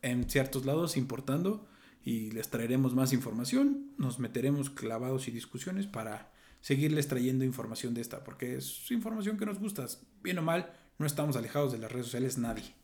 en 0.02 0.28
ciertos 0.28 0.64
lados 0.64 0.96
importando 0.96 1.66
y 2.04 2.30
les 2.30 2.50
traeremos 2.50 2.94
más 2.94 3.12
información, 3.12 3.92
nos 3.96 4.18
meteremos 4.18 4.70
clavados 4.70 5.26
y 5.26 5.30
discusiones 5.30 5.86
para 5.86 6.30
seguirles 6.60 7.08
trayendo 7.08 7.44
información 7.44 7.94
de 7.94 8.02
esta, 8.02 8.22
porque 8.22 8.56
es 8.56 8.90
información 8.90 9.38
que 9.38 9.46
nos 9.46 9.58
gusta, 9.58 9.86
bien 10.22 10.38
o 10.38 10.42
mal, 10.42 10.72
no 10.98 11.06
estamos 11.06 11.36
alejados 11.36 11.72
de 11.72 11.78
las 11.78 11.90
redes 11.90 12.06
sociales 12.06 12.38
nadie, 12.38 12.74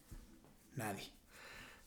nadie. 0.77 1.20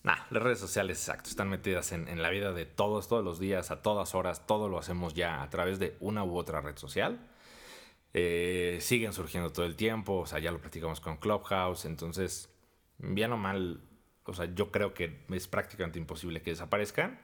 Nah, 0.03 0.17
las 0.31 0.43
redes 0.43 0.59
sociales, 0.59 0.97
exacto, 0.99 1.29
están 1.29 1.49
metidas 1.49 1.93
en, 1.93 2.21
la 2.21 2.29
vida 2.29 2.51
de 2.51 2.65
todos, 2.65 3.07
todos 3.07 3.23
los 3.23 3.39
días, 3.39 3.71
a 3.71 3.81
todas 3.81 4.15
horas, 4.15 4.45
todo 4.45 4.67
lo 4.67 4.77
hacemos 4.77 5.13
ya 5.13 5.41
a 5.41 5.49
través 5.49 5.79
de 5.79 5.95
una 6.01 6.25
u 6.25 6.37
otra 6.37 6.59
red 6.59 6.77
social. 6.77 7.19
Eh, 8.13 8.79
siguen 8.81 9.13
surgiendo 9.13 9.51
todo 9.51 9.65
el 9.65 9.77
tiempo, 9.77 10.19
o 10.19 10.25
sea, 10.25 10.39
ya 10.39 10.51
lo 10.51 10.59
platicamos 10.59 10.99
con 10.99 11.17
Clubhouse, 11.17 11.85
entonces, 11.85 12.49
bien 12.97 13.31
o 13.31 13.37
mal, 13.37 13.79
o 14.25 14.33
sea, 14.33 14.53
yo 14.53 14.71
creo 14.71 14.93
que 14.93 15.25
es 15.29 15.47
prácticamente 15.47 15.99
imposible 15.99 16.41
que 16.41 16.51
desaparezcan. 16.51 17.19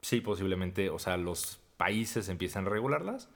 Sí, 0.00 0.20
posiblemente, 0.20 0.90
o 0.90 1.00
sea, 1.00 1.16
los 1.16 1.58
países 1.76 2.28
empiezan 2.28 2.66
a 2.66 2.70
regularlas, 2.70 3.30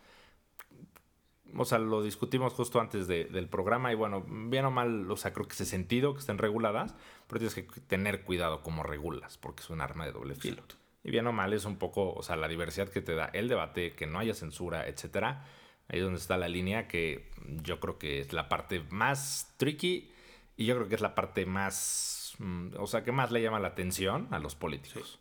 o 1.54 1.64
sea, 1.64 1.78
lo 1.78 2.02
discutimos 2.02 2.52
justo 2.52 2.80
antes 2.80 3.06
del 3.06 3.48
programa 3.48 3.92
y 3.92 3.94
bueno, 3.94 4.24
bien 4.26 4.64
o 4.64 4.70
mal, 4.70 5.10
o 5.10 5.16
sea, 5.16 5.32
creo 5.32 5.46
que 5.46 5.54
ese 5.54 5.64
sentido 5.64 6.14
que 6.14 6.20
estén 6.20 6.38
reguladas, 6.38 6.94
pero 7.26 7.38
tienes 7.38 7.54
que 7.54 7.80
tener 7.80 8.22
cuidado 8.22 8.62
como 8.62 8.82
regulas, 8.82 9.38
porque 9.38 9.62
es 9.62 9.70
un 9.70 9.80
arma 9.80 10.06
de 10.06 10.12
doble 10.12 10.34
filo. 10.34 10.62
Y 11.04 11.10
bien 11.10 11.26
o 11.26 11.32
mal 11.32 11.52
es 11.52 11.64
un 11.64 11.76
poco, 11.76 12.12
o 12.12 12.22
sea, 12.22 12.36
la 12.36 12.48
diversidad 12.48 12.88
que 12.88 13.00
te 13.00 13.14
da 13.14 13.26
el 13.26 13.48
debate, 13.48 13.92
que 13.92 14.06
no 14.06 14.18
haya 14.18 14.34
censura, 14.34 14.88
etcétera. 14.88 15.44
Ahí 15.88 16.00
es 16.00 16.04
donde 16.04 16.18
está 16.18 16.36
la 16.36 16.48
línea 16.48 16.88
que 16.88 17.30
yo 17.62 17.78
creo 17.78 17.96
que 17.96 18.20
es 18.20 18.32
la 18.32 18.48
parte 18.48 18.82
más 18.90 19.54
tricky 19.56 20.10
y 20.56 20.66
yo 20.66 20.74
creo 20.74 20.88
que 20.88 20.96
es 20.96 21.00
la 21.00 21.14
parte 21.14 21.46
más, 21.46 22.34
mm, 22.38 22.70
o 22.78 22.88
sea, 22.88 23.04
que 23.04 23.12
más 23.12 23.30
le 23.30 23.40
llama 23.40 23.60
la 23.60 23.68
atención 23.68 24.26
a 24.32 24.40
los 24.40 24.56
políticos. 24.56 25.20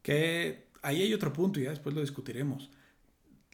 Que 0.00 0.68
ahí 0.82 1.02
hay 1.02 1.12
otro 1.12 1.32
punto 1.32 1.58
y 1.58 1.64
ya 1.64 1.70
después 1.70 1.94
lo 1.94 2.00
discutiremos 2.00 2.70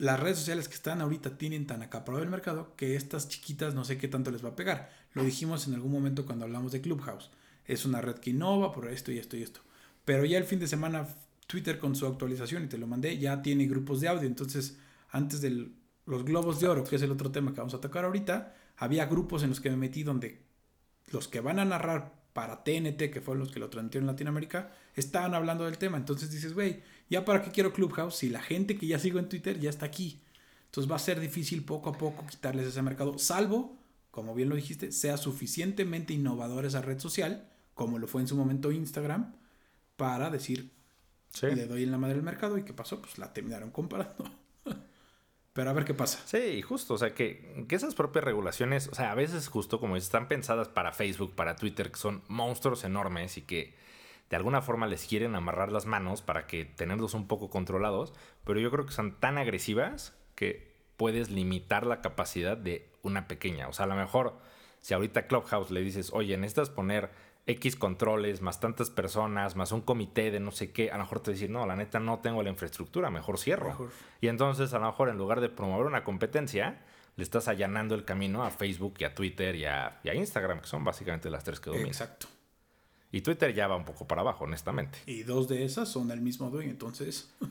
las 0.01 0.19
redes 0.19 0.39
sociales 0.39 0.67
que 0.67 0.77
están 0.77 1.03
ahorita 1.03 1.37
tienen 1.37 1.67
tan 1.67 1.83
acaparado 1.83 2.25
el 2.25 2.31
mercado 2.31 2.75
que 2.75 2.97
estas 2.97 3.29
chiquitas 3.29 3.75
no 3.75 3.85
sé 3.85 3.99
qué 3.99 4.09
tanto 4.09 4.31
les 4.31 4.43
va 4.43 4.49
a 4.49 4.57
pegar. 4.57 4.91
Lo 5.13 5.23
dijimos 5.23 5.69
en 5.69 5.75
algún 5.75 5.93
momento 5.93 6.25
cuando 6.25 6.47
hablamos 6.47 6.73
de 6.73 6.81
Clubhouse. 6.81 7.31
Es 7.67 7.85
una 7.85 8.01
red 8.01 8.15
que 8.15 8.31
innova 8.31 8.73
por 8.73 8.89
esto 8.89 9.13
y 9.13 9.19
esto 9.19 9.37
y 9.37 9.43
esto. 9.43 9.61
Pero 10.07 10.25
ya 10.25 10.39
el 10.39 10.45
fin 10.45 10.59
de 10.59 10.69
semana 10.69 11.07
Twitter 11.47 11.79
con 11.79 11.95
su 11.95 12.07
actualización, 12.07 12.65
y 12.65 12.69
te 12.69 12.79
lo 12.79 12.87
mandé, 12.87 13.19
ya 13.19 13.43
tiene 13.43 13.67
grupos 13.67 14.01
de 14.01 14.09
audio. 14.09 14.27
Entonces, 14.27 14.79
antes 15.11 15.43
de 15.43 15.69
los 16.07 16.25
globos 16.25 16.61
de 16.61 16.69
oro, 16.69 16.83
que 16.83 16.97
es 16.97 17.03
el 17.03 17.11
otro 17.11 17.31
tema 17.31 17.53
que 17.53 17.59
vamos 17.59 17.75
a 17.75 17.81
tocar 17.83 18.07
ahorita, 18.07 18.55
había 18.79 19.05
grupos 19.05 19.43
en 19.43 19.51
los 19.51 19.61
que 19.61 19.69
me 19.69 19.77
metí 19.77 20.03
donde 20.03 20.41
los 21.13 21.29
que 21.29 21.41
van 21.41 21.59
a 21.59 21.67
narrar 21.67 22.20
para 22.33 22.63
TNT, 22.63 23.11
que 23.11 23.21
fueron 23.21 23.41
los 23.41 23.53
que 23.53 23.61
lo 23.61 23.71
transmitieron 23.71 24.09
en 24.09 24.15
Latinoamérica, 24.15 24.73
estaban 24.95 25.35
hablando 25.35 25.65
del 25.65 25.79
tema. 25.79 25.97
Entonces 25.97 26.31
dices, 26.31 26.55
güey, 26.55 26.83
¿ya 27.09 27.25
para 27.25 27.43
qué 27.43 27.51
quiero 27.51 27.73
Clubhouse 27.73 28.17
si 28.17 28.29
la 28.29 28.41
gente 28.41 28.77
que 28.77 28.87
ya 28.87 28.99
sigo 28.99 29.19
en 29.19 29.29
Twitter 29.29 29.59
ya 29.59 29.71
está 29.71 29.87
aquí? 29.87 30.21
Entonces 30.67 30.91
va 30.91 30.97
a 30.97 31.01
ser 31.01 31.19
difícil 31.19 31.65
poco 31.65 31.91
a 31.91 31.99
poco 31.99 32.25
quitarles 32.27 32.67
ese 32.67 32.83
mercado, 32.83 33.19
salvo, 33.19 33.77
como 34.11 34.35
bien 34.35 34.49
lo 34.49 34.57
dijiste, 34.57 34.93
sea 34.93 35.17
suficientemente 35.17 36.13
innovador 36.13 36.65
esa 36.65 36.81
red 36.81 37.01
social, 37.01 37.49
como 37.75 37.99
lo 37.99 38.07
fue 38.07 38.21
en 38.21 38.29
su 38.29 38.37
momento 38.37 38.71
Instagram, 38.71 39.35
para 39.97 40.31
decir, 40.31 40.71
le 41.43 41.67
doy 41.67 41.83
en 41.83 41.91
la 41.91 41.99
madre 41.99 42.15
del 42.15 42.23
mercado 42.23 42.59
y 42.59 42.65
qué 42.65 42.73
pasó, 42.73 43.01
pues 43.01 43.19
la 43.19 43.33
terminaron 43.33 43.71
comparando. 43.71 44.31
Pero 45.53 45.71
a 45.71 45.73
ver 45.73 45.85
qué 45.85 45.95
pasa. 45.95 46.21
Sí, 46.27 46.63
justo, 46.63 46.95
o 46.95 46.99
sea, 46.99 47.15
que, 47.15 47.65
que, 47.69 47.75
esas 47.75 47.95
propias 47.95 48.25
regulaciones, 48.25 48.89
o 48.89 48.95
sea, 48.95 49.11
a 49.11 49.15
veces 49.15 49.49
justo 49.49 49.81
como 49.81 49.97
están 49.97 50.29
pensadas 50.29 50.69
para 50.69 50.93
Facebook, 50.93 51.35
para 51.35 51.57
Twitter, 51.57 51.91
que 51.91 51.99
son 51.99 52.23
monstruos 52.29 52.85
enormes 52.85 53.37
y 53.37 53.43
que 53.43 53.75
de 54.31 54.37
alguna 54.37 54.63
forma 54.63 54.87
les 54.87 55.07
quieren 55.07 55.35
amarrar 55.35 55.73
las 55.73 55.87
manos 55.87 56.23
para 56.23 56.47
que 56.47 56.65
tenerlos 56.65 57.15
un 57.15 57.27
poco 57.27 57.51
controlados, 57.51 58.13
pero 58.45 58.61
yo 58.61 58.71
creo 58.71 58.87
que 58.87 58.93
son 58.93 59.19
tan 59.19 59.39
agresivas 59.39 60.15
que 60.37 60.71
puedes 60.97 61.31
limitar 61.31 61.85
la 61.85 62.01
capacidad 62.01 62.57
de 62.57 62.89
una 63.03 63.27
pequeña. 63.27 63.67
O 63.69 63.73
sea, 63.73 63.87
a 63.87 63.89
lo 63.89 63.97
mejor 63.97 64.39
si 64.81 64.95
ahorita 64.95 65.27
Clubhouse 65.27 65.73
le 65.73 65.81
dices, 65.81 66.11
oye, 66.13 66.37
necesitas 66.37 66.71
poner 66.71 67.11
X 67.51 67.77
controles, 67.77 68.41
más 68.41 68.61
tantas 68.61 68.91
personas, 68.91 69.57
más 69.57 69.73
un 69.73 69.81
comité 69.81 70.31
de 70.31 70.41
no 70.41 70.51
sé 70.51 70.73
qué, 70.73 70.91
a 70.91 70.97
lo 70.97 71.05
mejor 71.05 71.21
te 71.21 71.33
decir, 71.33 71.51
no, 71.51 71.67
la 71.67 71.77
neta 71.77 72.01
no 72.01 72.19
tengo 72.21 72.43
la 72.43 72.51
infraestructura, 72.51 73.11
mejor 73.11 73.39
cierro. 73.39 73.91
Y 74.21 74.29
entonces 74.29 74.73
a 74.73 74.79
lo 74.79 74.87
mejor 74.87 75.09
en 75.09 75.19
lugar 75.19 75.41
de 75.41 75.49
promover 75.49 75.87
una 75.87 76.05
competencia, 76.05 76.81
le 77.17 77.25
estás 77.25 77.49
allanando 77.49 77.95
el 77.95 78.05
camino 78.05 78.45
a 78.45 78.51
Facebook 78.51 78.95
y 78.99 79.05
a 79.05 79.15
Twitter 79.15 79.55
y 79.57 79.65
a, 79.65 80.01
y 80.03 80.09
a 80.09 80.15
Instagram, 80.15 80.61
que 80.61 80.67
son 80.67 80.85
básicamente 80.85 81.31
las 81.31 81.45
tres 81.45 81.61
que 81.61 81.71
dominan. 81.71 81.89
Exacto. 81.89 82.27
Y 83.13 83.23
Twitter 83.23 83.53
ya 83.53 83.67
va 83.67 83.77
un 83.77 83.85
poco 83.85 84.07
para 84.07 84.21
abajo, 84.21 84.45
honestamente. 84.45 84.99
Y 85.07 85.25
dos 85.25 85.49
de 85.49 85.65
esas 85.65 85.89
son 85.89 86.11
el 86.11 86.21
mismo 86.21 86.51
dueño, 86.51 86.71
entonces. 86.71 87.31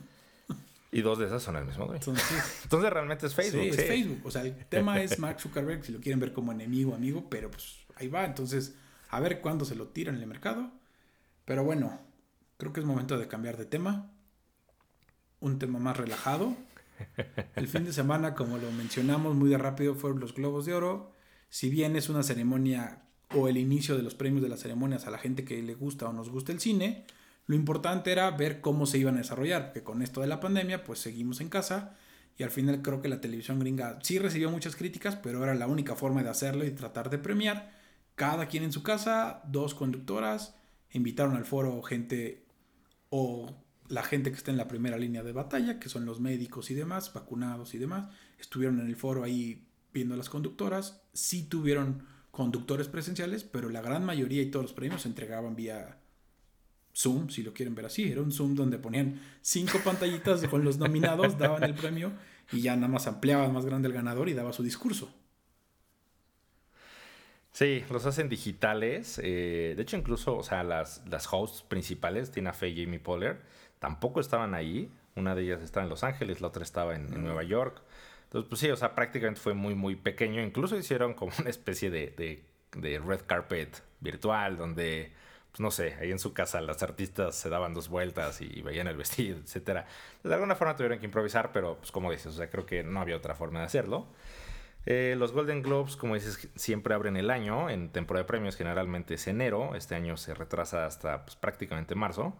Y 0.91 1.01
dos 1.01 1.19
de 1.19 1.27
esas 1.27 1.43
son 1.43 1.55
el 1.55 1.65
mismo 1.65 1.85
dueño. 1.85 1.99
Entonces, 1.99 2.61
entonces 2.63 2.89
realmente 2.91 3.27
es 3.27 3.35
Facebook. 3.35 3.61
Sí, 3.61 3.69
es 3.69 3.75
Facebook. 3.87 4.21
O 4.23 4.31
sea, 4.31 4.41
el 4.41 4.55
tema 4.65 4.99
es 4.99 5.19
Mark 5.19 5.39
Zuckerberg, 5.39 5.85
si 5.85 5.91
lo 5.91 5.99
quieren 5.99 6.19
ver 6.19 6.33
como 6.33 6.51
enemigo, 6.51 6.95
amigo, 6.95 7.27
pero 7.29 7.51
pues 7.51 7.75
ahí 7.95 8.07
va. 8.07 8.25
Entonces, 8.25 8.73
a 9.09 9.19
ver 9.19 9.41
cuándo 9.41 9.65
se 9.65 9.75
lo 9.75 9.87
tiran 9.87 10.15
en 10.15 10.21
el 10.21 10.27
mercado. 10.27 10.71
Pero 11.45 11.63
bueno, 11.63 11.99
creo 12.57 12.73
que 12.73 12.79
es 12.79 12.85
momento 12.85 13.17
de 13.17 13.27
cambiar 13.27 13.57
de 13.57 13.65
tema. 13.65 14.11
Un 15.39 15.59
tema 15.59 15.79
más 15.79 15.97
relajado. 15.97 16.55
El 17.55 17.67
fin 17.67 17.85
de 17.85 17.93
semana, 17.93 18.35
como 18.35 18.57
lo 18.57 18.71
mencionamos 18.71 19.35
muy 19.35 19.49
de 19.49 19.57
rápido, 19.57 19.95
fueron 19.95 20.19
los 20.19 20.33
Globos 20.33 20.65
de 20.65 20.73
Oro. 20.73 21.13
Si 21.49 21.69
bien 21.69 21.95
es 21.95 22.09
una 22.09 22.23
ceremonia 22.23 23.03
o 23.35 23.47
el 23.47 23.57
inicio 23.57 23.95
de 23.95 24.03
los 24.03 24.15
premios 24.15 24.43
de 24.43 24.49
las 24.49 24.59
ceremonias 24.59 25.07
a 25.07 25.11
la 25.11 25.17
gente 25.17 25.45
que 25.45 25.61
le 25.61 25.75
gusta 25.75 26.07
o 26.07 26.13
nos 26.13 26.29
gusta 26.29 26.51
el 26.51 26.59
cine, 26.59 27.05
lo 27.45 27.55
importante 27.55 28.11
era 28.11 28.29
ver 28.31 28.61
cómo 28.61 28.85
se 28.85 28.99
iban 28.99 29.15
a 29.15 29.19
desarrollar, 29.19 29.65
porque 29.65 29.83
con 29.83 30.01
esto 30.01 30.21
de 30.21 30.27
la 30.27 30.39
pandemia 30.39 30.83
pues 30.83 30.99
seguimos 30.99 31.41
en 31.41 31.49
casa 31.49 31.95
y 32.37 32.43
al 32.43 32.51
final 32.51 32.81
creo 32.81 33.01
que 33.01 33.09
la 33.09 33.21
televisión 33.21 33.59
gringa 33.59 33.99
sí 34.01 34.19
recibió 34.19 34.51
muchas 34.51 34.75
críticas, 34.75 35.15
pero 35.15 35.43
era 35.43 35.55
la 35.55 35.67
única 35.67 35.95
forma 35.95 36.21
de 36.23 36.29
hacerlo 36.29 36.65
y 36.65 36.71
tratar 36.71 37.09
de 37.09 37.17
premiar. 37.17 37.71
Cada 38.19 38.47
quien 38.47 38.63
en 38.63 38.73
su 38.73 38.83
casa, 38.83 39.41
dos 39.47 39.73
conductoras, 39.73 40.53
invitaron 40.91 41.37
al 41.37 41.45
foro 41.45 41.81
gente 41.81 42.45
o 43.07 43.49
la 43.87 44.03
gente 44.03 44.29
que 44.29 44.35
está 44.35 44.51
en 44.51 44.57
la 44.57 44.67
primera 44.67 44.97
línea 44.97 45.23
de 45.23 45.31
batalla, 45.31 45.79
que 45.79 45.87
son 45.87 46.03
los 46.03 46.19
médicos 46.19 46.69
y 46.69 46.73
demás, 46.73 47.13
vacunados 47.13 47.73
y 47.75 47.77
demás, 47.77 48.13
estuvieron 48.37 48.81
en 48.81 48.87
el 48.87 48.97
foro 48.97 49.23
ahí 49.23 49.69
viendo 49.93 50.15
a 50.15 50.17
las 50.17 50.29
conductoras, 50.29 51.01
sí 51.13 51.43
tuvieron 51.43 52.03
conductores 52.29 52.89
presenciales, 52.89 53.45
pero 53.45 53.69
la 53.69 53.81
gran 53.81 54.03
mayoría 54.03 54.41
y 54.41 54.51
todos 54.51 54.65
los 54.65 54.73
premios 54.73 55.03
se 55.03 55.07
entregaban 55.07 55.55
vía 55.55 56.01
Zoom, 56.93 57.29
si 57.29 57.41
lo 57.41 57.53
quieren 57.53 57.73
ver 57.73 57.85
así. 57.85 58.11
Era 58.11 58.21
un 58.21 58.33
Zoom 58.33 58.53
donde 58.53 58.79
ponían 58.79 59.21
cinco 59.41 59.79
pantallitas 59.85 60.45
con 60.49 60.65
los 60.65 60.77
nominados, 60.77 61.37
daban 61.37 61.63
el 61.63 61.73
premio 61.73 62.11
y 62.51 62.59
ya 62.59 62.75
nada 62.75 62.89
más 62.89 63.07
ampliaban 63.07 63.53
más 63.53 63.65
grande 63.65 63.87
el 63.87 63.93
ganador 63.93 64.27
y 64.27 64.33
daba 64.33 64.51
su 64.51 64.61
discurso. 64.61 65.09
Sí, 67.51 67.83
los 67.89 68.05
hacen 68.05 68.29
digitales. 68.29 69.19
Eh, 69.23 69.73
de 69.75 69.81
hecho, 69.81 69.97
incluso, 69.97 70.37
o 70.37 70.43
sea, 70.43 70.63
las, 70.63 71.03
las 71.07 71.27
hosts 71.31 71.63
principales, 71.63 72.31
Tina 72.31 72.53
Fey 72.53 72.79
y 72.79 72.85
Jamie 72.85 72.99
Poller, 72.99 73.41
tampoco 73.79 74.19
estaban 74.19 74.53
ahí. 74.53 74.91
Una 75.15 75.35
de 75.35 75.43
ellas 75.43 75.61
estaba 75.61 75.83
en 75.83 75.89
Los 75.89 76.03
Ángeles, 76.03 76.41
la 76.41 76.47
otra 76.47 76.63
estaba 76.63 76.95
en, 76.95 77.13
en 77.13 77.23
Nueva 77.23 77.43
York. 77.43 77.81
Entonces, 78.25 78.47
pues 78.47 78.61
sí, 78.61 78.69
o 78.69 78.75
sea, 78.75 78.93
prácticamente 78.95 79.41
fue 79.41 79.53
muy, 79.53 79.73
muy 79.75 79.95
pequeño. 79.95 80.41
Incluso 80.41 80.77
hicieron 80.77 81.15
como 81.15 81.31
una 81.39 81.49
especie 81.49 81.89
de, 81.89 82.11
de, 82.11 82.45
de 82.79 82.99
red 82.99 83.21
carpet 83.25 83.83
virtual, 83.99 84.55
donde, 84.55 85.11
pues 85.51 85.59
no 85.59 85.71
sé, 85.71 85.95
ahí 85.99 86.11
en 86.11 86.19
su 86.19 86.31
casa 86.31 86.61
las 86.61 86.83
artistas 86.83 87.35
se 87.35 87.49
daban 87.49 87.73
dos 87.73 87.89
vueltas 87.89 88.39
y 88.41 88.61
veían 88.61 88.87
el 88.87 88.95
vestido, 88.95 89.39
etcétera. 89.39 89.87
De 90.23 90.33
alguna 90.33 90.55
forma 90.55 90.75
tuvieron 90.75 90.99
que 90.99 91.05
improvisar, 91.05 91.51
pero 91.51 91.77
pues 91.77 91.91
como 91.91 92.11
dices, 92.11 92.27
o 92.27 92.31
sea, 92.37 92.49
creo 92.49 92.65
que 92.65 92.83
no 92.83 93.01
había 93.01 93.17
otra 93.17 93.33
forma 93.35 93.59
de 93.59 93.65
hacerlo. 93.65 94.07
Eh, 94.85 95.15
los 95.17 95.33
Golden 95.33 95.61
Globes, 95.61 95.95
como 95.95 96.15
dices, 96.15 96.49
siempre 96.55 96.93
abren 96.93 97.17
el 97.17 97.29
año. 97.29 97.69
En 97.69 97.91
temporada 97.91 98.23
de 98.23 98.27
premios 98.27 98.55
generalmente 98.55 99.15
es 99.15 99.27
enero. 99.27 99.75
Este 99.75 99.95
año 99.95 100.17
se 100.17 100.33
retrasa 100.33 100.85
hasta 100.85 101.25
pues, 101.25 101.35
prácticamente 101.35 101.95
marzo. 101.95 102.35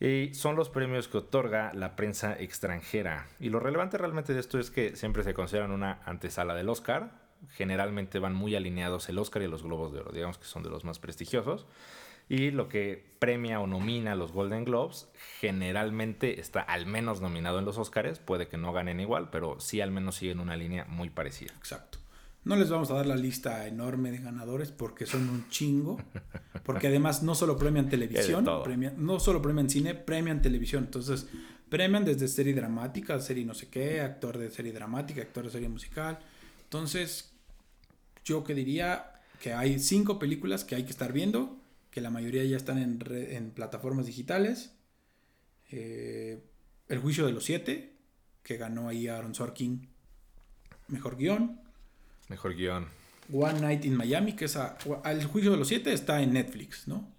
Y 0.00 0.32
son 0.34 0.54
los 0.54 0.70
premios 0.70 1.08
que 1.08 1.18
otorga 1.18 1.72
la 1.74 1.96
prensa 1.96 2.38
extranjera. 2.38 3.26
Y 3.40 3.48
lo 3.48 3.58
relevante 3.58 3.98
realmente 3.98 4.32
de 4.32 4.40
esto 4.40 4.58
es 4.58 4.70
que 4.70 4.94
siempre 4.94 5.24
se 5.24 5.34
consideran 5.34 5.72
una 5.72 6.00
antesala 6.04 6.54
del 6.54 6.68
Oscar. 6.68 7.10
Generalmente 7.50 8.18
van 8.18 8.34
muy 8.34 8.54
alineados 8.54 9.08
el 9.08 9.18
Oscar 9.18 9.42
y 9.42 9.48
los 9.48 9.62
Globos 9.62 9.92
de 9.92 10.00
Oro. 10.00 10.12
Digamos 10.12 10.38
que 10.38 10.44
son 10.44 10.62
de 10.62 10.70
los 10.70 10.84
más 10.84 10.98
prestigiosos. 10.98 11.66
Y 12.28 12.50
lo 12.50 12.68
que 12.68 13.08
premia 13.18 13.60
o 13.60 13.66
nomina 13.66 14.12
a 14.12 14.16
los 14.16 14.32
Golden 14.32 14.64
Globes 14.64 15.08
generalmente 15.40 16.40
está 16.40 16.60
al 16.60 16.86
menos 16.86 17.20
nominado 17.20 17.58
en 17.58 17.64
los 17.64 17.78
Oscars. 17.78 18.18
Puede 18.18 18.48
que 18.48 18.56
no 18.56 18.72
ganen 18.72 19.00
igual, 19.00 19.30
pero 19.30 19.60
sí 19.60 19.80
al 19.80 19.90
menos 19.90 20.16
siguen 20.16 20.40
una 20.40 20.56
línea 20.56 20.84
muy 20.84 21.10
parecida. 21.10 21.52
Exacto. 21.56 21.98
No 22.44 22.56
les 22.56 22.70
vamos 22.70 22.90
a 22.90 22.94
dar 22.94 23.06
la 23.06 23.16
lista 23.16 23.66
enorme 23.66 24.10
de 24.10 24.18
ganadores 24.18 24.70
porque 24.70 25.06
son 25.06 25.28
un 25.28 25.48
chingo. 25.50 25.98
Porque 26.64 26.86
además 26.86 27.22
no 27.22 27.34
solo 27.34 27.56
premian 27.58 27.88
televisión, 27.90 28.46
premian, 28.62 28.94
no 28.98 29.20
solo 29.20 29.42
premian 29.42 29.68
cine, 29.68 29.94
premian 29.94 30.40
televisión. 30.40 30.84
Entonces, 30.84 31.26
premian 31.68 32.04
desde 32.04 32.28
serie 32.28 32.54
dramática, 32.54 33.20
serie 33.20 33.44
no 33.44 33.54
sé 33.54 33.68
qué, 33.68 34.00
actor 34.00 34.38
de 34.38 34.50
serie 34.50 34.72
dramática, 34.72 35.20
actor 35.20 35.44
de 35.44 35.50
serie 35.50 35.68
musical. 35.68 36.18
Entonces, 36.62 37.32
yo 38.24 38.44
que 38.44 38.54
diría 38.54 39.12
que 39.40 39.52
hay 39.52 39.78
cinco 39.78 40.18
películas 40.18 40.64
que 40.64 40.74
hay 40.74 40.84
que 40.84 40.90
estar 40.90 41.12
viendo 41.12 41.56
que 41.90 42.00
la 42.00 42.10
mayoría 42.10 42.44
ya 42.44 42.56
están 42.56 42.78
en, 42.78 42.98
en 43.10 43.50
plataformas 43.50 44.06
digitales. 44.06 44.74
Eh, 45.70 46.42
el 46.88 46.98
juicio 46.98 47.26
de 47.26 47.32
los 47.32 47.44
siete, 47.44 47.96
que 48.42 48.56
ganó 48.56 48.88
ahí 48.88 49.08
Aaron 49.08 49.34
Sorkin, 49.34 49.88
mejor 50.88 51.16
guion. 51.16 51.60
Mejor 52.28 52.54
guion. 52.54 52.86
One 53.32 53.60
Night 53.60 53.84
in 53.84 53.94
Miami, 53.94 54.34
que 54.34 54.46
es 54.46 54.58
el 55.04 55.24
juicio 55.26 55.50
de 55.50 55.58
los 55.58 55.68
siete 55.68 55.92
está 55.92 56.22
en 56.22 56.32
Netflix, 56.32 56.88
¿no? 56.88 57.12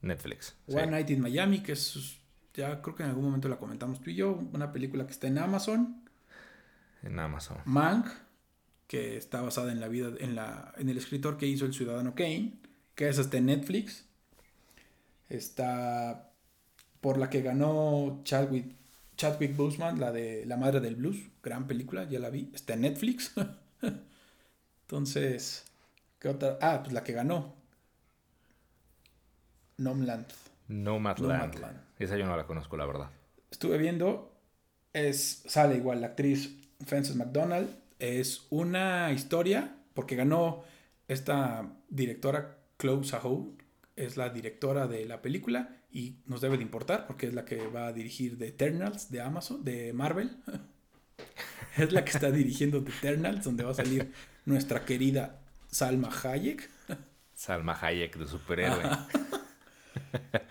Netflix. 0.00 0.54
One 0.68 0.86
Night 0.86 1.10
in 1.10 1.20
Miami, 1.20 1.60
que 1.60 1.72
es, 1.72 2.18
ya 2.54 2.80
creo 2.80 2.94
que 2.94 3.02
en 3.02 3.08
algún 3.08 3.24
momento 3.24 3.48
la 3.48 3.58
comentamos 3.58 4.00
tú 4.00 4.10
y 4.10 4.16
yo, 4.16 4.34
una 4.52 4.72
película 4.72 5.04
que 5.04 5.12
está 5.12 5.26
en 5.26 5.38
Amazon. 5.38 6.04
En 7.02 7.18
Amazon. 7.18 7.58
Mank, 7.64 8.06
que 8.86 9.16
está 9.16 9.40
basada 9.42 9.72
en 9.72 9.80
la 9.80 9.88
vida, 9.88 10.12
en, 10.20 10.36
la, 10.36 10.72
en 10.76 10.88
el 10.88 10.96
escritor 10.96 11.38
que 11.38 11.46
hizo 11.46 11.64
El 11.64 11.74
Ciudadano 11.74 12.14
Kane 12.14 12.60
que 12.94 13.08
es 13.08 13.18
está 13.18 13.38
en 13.38 13.46
Netflix. 13.46 14.04
Está 15.28 16.30
por 17.00 17.18
la 17.18 17.30
que 17.30 17.42
ganó 17.42 18.20
Chadwick, 18.24 18.74
Chadwick 19.16 19.56
Boseman, 19.56 19.98
la 19.98 20.12
de 20.12 20.44
La 20.46 20.56
Madre 20.56 20.80
del 20.80 20.96
Blues, 20.96 21.18
gran 21.42 21.66
película, 21.66 22.04
ya 22.04 22.18
la 22.18 22.30
vi, 22.30 22.50
está 22.54 22.74
en 22.74 22.82
Netflix. 22.82 23.32
Entonces, 24.82 25.64
¿qué 26.18 26.28
otra? 26.28 26.58
Ah, 26.60 26.80
pues 26.82 26.92
la 26.92 27.02
que 27.02 27.12
ganó. 27.12 27.54
Nomland. 29.78 30.26
Nomadland. 30.68 31.40
Nomadland. 31.40 31.80
Esa 31.98 32.16
yo 32.16 32.26
no 32.26 32.36
la 32.36 32.46
conozco, 32.46 32.76
la 32.76 32.86
verdad. 32.86 33.10
Estuve 33.50 33.78
viendo, 33.78 34.32
es, 34.92 35.42
sale 35.46 35.76
igual 35.76 36.00
la 36.00 36.08
actriz 36.08 36.56
Frances 36.86 37.16
McDonald, 37.16 37.68
es 37.98 38.46
una 38.50 39.12
historia, 39.12 39.76
porque 39.94 40.16
ganó 40.16 40.64
esta 41.08 41.68
directora 41.88 42.58
Chloe 42.82 43.04
Zhao 43.04 43.54
es 43.94 44.16
la 44.16 44.30
directora 44.30 44.88
de 44.88 45.06
la 45.06 45.22
película 45.22 45.76
y 45.92 46.16
nos 46.26 46.40
debe 46.40 46.56
de 46.56 46.64
importar 46.64 47.06
porque 47.06 47.28
es 47.28 47.34
la 47.34 47.44
que 47.44 47.68
va 47.68 47.86
a 47.86 47.92
dirigir 47.92 48.36
The 48.36 48.48
Eternals 48.48 49.08
de 49.12 49.20
Amazon, 49.20 49.62
de 49.62 49.92
Marvel. 49.92 50.36
es 51.76 51.92
la 51.92 52.04
que 52.04 52.10
está 52.10 52.32
dirigiendo 52.32 52.82
The 52.82 52.90
Eternals, 52.90 53.44
donde 53.44 53.62
va 53.62 53.70
a 53.70 53.74
salir 53.74 54.12
nuestra 54.46 54.84
querida 54.84 55.38
Salma 55.68 56.10
Hayek. 56.10 56.68
Salma 57.34 57.78
Hayek 57.80 58.16
de 58.16 58.26
superhéroe. 58.26 58.82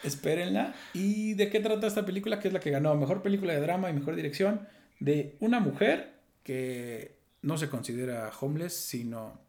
Espérenla. 0.03 0.73
¿Y 0.93 1.33
de 1.33 1.49
qué 1.49 1.59
trata 1.59 1.87
esta 1.87 2.05
película? 2.05 2.39
Que 2.39 2.47
es 2.47 2.53
la 2.53 2.61
que 2.61 2.71
ganó 2.71 2.95
mejor 2.95 3.21
película 3.21 3.51
de 3.51 3.59
drama 3.59 3.89
y 3.89 3.93
mejor 3.93 4.15
dirección 4.15 4.69
de 5.01 5.35
una 5.41 5.59
mujer 5.59 6.13
que 6.43 7.17
no 7.41 7.57
se 7.57 7.67
considera 7.67 8.31
homeless, 8.39 8.73
sino 8.73 9.41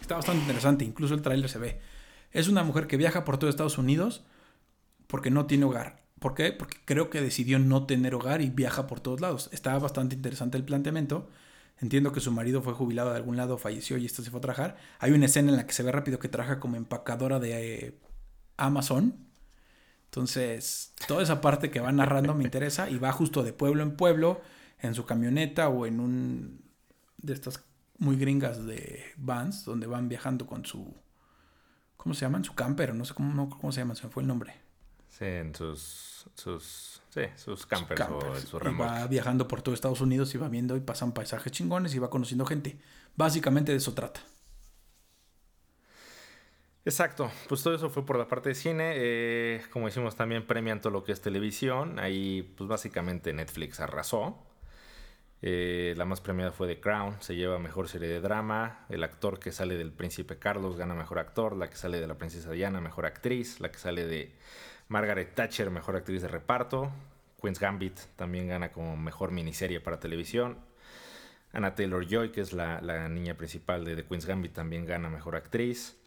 está 0.00 0.14
bastante 0.14 0.42
interesante. 0.42 0.84
Incluso 0.84 1.14
el 1.14 1.22
tráiler 1.22 1.50
se 1.50 1.58
ve 1.58 1.80
es 2.32 2.48
una 2.48 2.64
mujer 2.64 2.86
que 2.86 2.96
viaja 2.96 3.24
por 3.24 3.38
todo 3.38 3.50
Estados 3.50 3.78
Unidos 3.78 4.24
porque 5.06 5.30
no 5.30 5.46
tiene 5.46 5.64
hogar. 5.64 6.02
¿Por 6.18 6.34
qué? 6.34 6.52
Porque 6.52 6.78
creo 6.84 7.10
que 7.10 7.20
decidió 7.20 7.58
no 7.58 7.86
tener 7.86 8.14
hogar 8.14 8.40
y 8.40 8.50
viaja 8.50 8.86
por 8.86 9.00
todos 9.00 9.20
lados. 9.20 9.50
Está 9.52 9.78
bastante 9.78 10.14
interesante 10.14 10.56
el 10.56 10.64
planteamiento. 10.64 11.28
Entiendo 11.80 12.12
que 12.12 12.20
su 12.20 12.30
marido 12.30 12.62
fue 12.62 12.74
jubilado 12.74 13.10
de 13.10 13.16
algún 13.16 13.36
lado, 13.36 13.58
falleció 13.58 13.98
y 13.98 14.06
esta 14.06 14.22
se 14.22 14.30
fue 14.30 14.38
a 14.38 14.42
trabajar. 14.42 14.76
Hay 15.00 15.10
una 15.10 15.26
escena 15.26 15.50
en 15.50 15.56
la 15.56 15.66
que 15.66 15.72
se 15.72 15.82
ve 15.82 15.90
rápido 15.90 16.18
que 16.18 16.28
trabaja 16.28 16.60
como 16.60 16.76
empacadora 16.76 17.40
de 17.40 17.86
eh, 17.86 17.98
Amazon. 18.56 19.16
Entonces, 20.04 20.94
toda 21.08 21.22
esa 21.22 21.40
parte 21.40 21.70
que 21.70 21.80
va 21.80 21.90
narrando 21.90 22.34
me 22.34 22.44
interesa 22.44 22.88
y 22.88 22.98
va 22.98 23.10
justo 23.12 23.42
de 23.42 23.52
pueblo 23.52 23.82
en 23.82 23.96
pueblo 23.96 24.40
en 24.78 24.94
su 24.94 25.04
camioneta 25.04 25.68
o 25.68 25.86
en 25.86 26.00
un 26.00 26.62
de 27.18 27.32
estas 27.32 27.64
muy 27.98 28.16
gringas 28.16 28.64
de 28.64 29.04
vans 29.16 29.64
donde 29.64 29.86
van 29.86 30.08
viajando 30.08 30.46
con 30.46 30.64
su 30.64 30.94
¿Cómo 32.02 32.16
se 32.16 32.22
llaman? 32.22 32.42
Su 32.42 32.52
camper, 32.56 32.96
no 32.96 33.04
sé 33.04 33.14
cómo, 33.14 33.48
cómo 33.48 33.70
se 33.70 33.80
llama, 33.80 33.94
se 33.94 34.04
me 34.04 34.12
fue 34.12 34.24
el 34.24 34.26
nombre. 34.26 34.54
Sí, 35.08 35.24
en 35.24 35.54
sus, 35.54 36.26
sus, 36.34 37.00
sí, 37.10 37.20
sus 37.36 37.64
campers, 37.64 38.00
o 38.10 38.34
en 38.34 38.44
su 38.44 38.58
va 38.58 39.06
viajando 39.06 39.46
por 39.46 39.62
todo 39.62 39.72
Estados 39.72 40.00
Unidos 40.00 40.34
y 40.34 40.38
va 40.38 40.48
viendo 40.48 40.76
y 40.76 40.80
pasan 40.80 41.12
paisajes 41.12 41.52
chingones 41.52 41.94
y 41.94 42.00
va 42.00 42.10
conociendo 42.10 42.44
gente. 42.44 42.76
Básicamente 43.14 43.70
de 43.70 43.78
eso 43.78 43.94
trata. 43.94 44.20
Exacto, 46.84 47.30
pues 47.48 47.62
todo 47.62 47.76
eso 47.76 47.88
fue 47.88 48.04
por 48.04 48.18
la 48.18 48.26
parte 48.26 48.48
de 48.48 48.56
cine. 48.56 48.94
Eh, 48.96 49.62
como 49.70 49.86
decimos, 49.86 50.16
también 50.16 50.44
premian 50.44 50.80
todo 50.80 50.92
lo 50.92 51.04
que 51.04 51.12
es 51.12 51.20
televisión. 51.20 52.00
Ahí, 52.00 52.42
pues 52.56 52.66
básicamente 52.66 53.32
Netflix 53.32 53.78
arrasó. 53.78 54.42
Eh, 55.44 55.94
la 55.96 56.04
más 56.04 56.20
premiada 56.20 56.52
fue 56.52 56.68
The 56.68 56.80
Crown, 56.80 57.16
se 57.20 57.34
lleva 57.34 57.58
mejor 57.58 57.88
serie 57.88 58.08
de 58.08 58.20
drama. 58.20 58.86
El 58.88 59.02
actor 59.02 59.40
que 59.40 59.50
sale 59.50 59.76
del 59.76 59.92
Príncipe 59.92 60.38
Carlos 60.38 60.76
gana 60.76 60.94
mejor 60.94 61.18
actor. 61.18 61.56
La 61.56 61.68
que 61.68 61.76
sale 61.76 62.00
de 62.00 62.06
la 62.06 62.14
Princesa 62.14 62.52
Diana, 62.52 62.80
mejor 62.80 63.06
actriz. 63.06 63.60
La 63.60 63.70
que 63.72 63.78
sale 63.78 64.06
de 64.06 64.32
Margaret 64.88 65.34
Thatcher, 65.34 65.70
mejor 65.70 65.96
actriz 65.96 66.22
de 66.22 66.28
reparto. 66.28 66.92
Queen's 67.40 67.58
Gambit 67.58 67.98
también 68.14 68.46
gana 68.46 68.70
como 68.70 68.96
mejor 68.96 69.32
miniserie 69.32 69.80
para 69.80 69.98
televisión. 69.98 70.58
Anna 71.52 71.74
Taylor 71.74 72.06
Joy, 72.06 72.30
que 72.30 72.40
es 72.40 72.52
la, 72.52 73.08
niña 73.08 73.34
principal 73.34 73.84
de 73.84 73.96
The 73.96 74.04
Queen's 74.04 74.26
Gambit, 74.26 74.52
también 74.52 74.86
gana 74.86 75.10
mejor 75.10 75.34
actriz. 75.34 75.98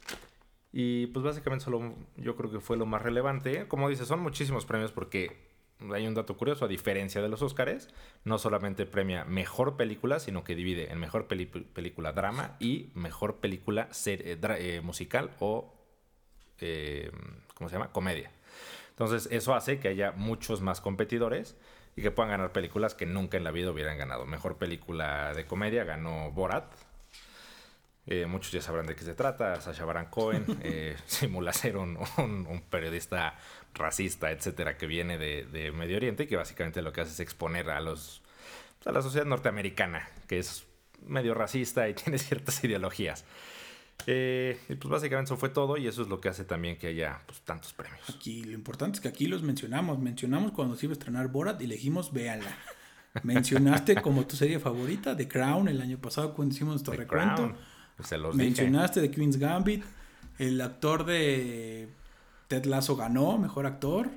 Y 0.72 1.08
pues 1.08 1.24
básicamente 1.24 1.66
solo 1.66 1.94
yo 2.16 2.36
creo 2.36 2.52
que 2.52 2.62
fue 2.62 2.78
lo 2.78 2.86
más 2.86 3.02
relevante. 3.02 3.68
Como 3.68 3.90
dice, 3.90 4.06
son 4.06 4.22
muchísimos 4.22 4.66
premios 4.66 4.94
porque 4.94 5.55
hay 5.94 6.08
un 6.08 6.14
dato 6.14 6.38
curioso, 6.38 6.66
a 6.66 6.68
diferencia 6.68 7.22
de 7.22 7.30
los 7.30 7.42
Oscars, 7.42 7.90
no 8.24 8.38
solamente 8.38 8.86
premia 8.86 9.26
mejor 9.26 9.78
película, 9.78 10.20
sino 10.20 10.44
que 10.44 10.56
divide 10.56 10.92
en 10.92 11.00
mejor 11.00 11.28
película 11.28 12.14
drama 12.14 12.56
y 12.60 12.92
mejor 12.94 13.38
película 13.38 13.90
eh, 14.06 14.38
eh, 14.42 14.82
musical 14.82 15.32
o, 15.40 15.74
eh, 16.60 17.12
¿cómo 17.54 17.70
se 17.70 17.76
llama? 17.76 17.92
Comedia. 17.92 18.32
Entonces, 18.92 19.28
eso 19.32 19.54
hace 19.54 19.80
que 19.80 19.90
haya 19.90 20.14
muchos 20.14 20.62
más 20.62 20.80
competidores 20.80 21.58
y 21.98 22.02
que 22.02 22.12
puedan 22.12 22.32
ganar 22.32 22.52
películas 22.52 22.96
que 22.96 23.06
nunca 23.06 23.38
en 23.38 23.44
la 23.44 23.52
vida 23.52 23.72
hubieran 23.72 23.98
ganado. 23.98 24.26
Mejor 24.26 24.58
película 24.58 25.34
de 25.34 25.46
comedia 25.46 25.84
ganó 25.84 26.32
Borat, 26.32 26.74
eh, 28.08 28.28
muchos 28.28 28.52
ya 28.52 28.62
sabrán 28.62 28.86
de 28.86 28.96
qué 28.96 29.04
se 29.04 29.16
trata. 29.16 29.60
Sasha 29.62 29.86
Baron 29.86 30.06
Cohen 30.06 30.46
eh, 30.64 30.96
simula 31.06 31.54
ser 31.54 31.78
un, 31.78 31.98
periodista 32.70 33.38
racista, 33.76 34.32
etcétera, 34.32 34.78
que 34.78 34.88
viene 34.88 35.18
de, 35.18 35.72
Medio 35.72 35.98
Oriente 35.98 36.24
y 36.24 36.28
que 36.28 36.36
básicamente 36.36 36.82
lo 36.82 36.94
que 36.94 37.02
hace 37.02 37.12
es 37.12 37.20
exponer 37.20 37.70
a 37.70 37.80
los 37.80 38.22
a 38.86 38.92
la 38.92 39.02
sociedad 39.02 39.26
norteamericana, 39.26 40.08
que 40.28 40.38
es 40.38 40.64
medio 41.08 41.34
racista 41.34 41.90
y 41.90 41.94
tiene 41.96 42.20
ciertas 42.20 42.64
ideologías. 42.64 43.26
Eh, 44.08 44.60
y 44.70 44.76
pues 44.76 44.92
básicamente 44.92 45.30
eso 45.30 45.38
fue 45.38 45.50
todo 45.50 45.78
y 45.78 45.88
eso 45.88 46.04
es 46.04 46.08
lo 46.08 46.20
que 46.20 46.30
hace 46.30 46.44
también 46.44 46.78
que 46.78 46.88
haya 46.88 47.22
pues, 47.26 47.42
tantos 47.42 47.74
premios. 47.74 48.02
Aquí 48.10 48.44
lo 48.44 48.54
importante 48.54 48.98
es 48.98 49.02
que 49.02 49.08
aquí 49.08 49.26
los 49.28 49.42
mencionamos. 49.42 50.00
Mencionamos 50.00 50.52
cuando 50.52 50.76
se 50.76 50.86
iba 50.86 50.92
a 50.92 50.98
estrenar 50.98 51.30
Borat 51.30 51.60
y 51.62 51.66
elegimos 51.66 52.14
véanla. 52.14 52.56
Mencionaste 53.24 54.02
como 54.02 54.28
tu 54.28 54.36
serie 54.36 54.60
favorita, 54.60 55.16
The 55.16 55.28
Crown, 55.28 55.68
el 55.70 55.82
año 55.82 55.98
pasado 55.98 56.34
cuando 56.34 56.54
hicimos 56.54 56.74
nuestro 56.74 56.94
recuento. 56.94 57.56
Se 58.04 58.18
los 58.18 58.36
Mencionaste 58.36 59.02
de 59.02 59.10
Queen's 59.10 59.38
Gambit. 59.38 59.84
El 60.38 60.60
actor 60.60 61.06
de 61.06 61.88
Ted 62.56 62.66
Lasso 62.68 62.96
ganó 62.96 63.38
mejor 63.38 63.66
actor 63.66 64.10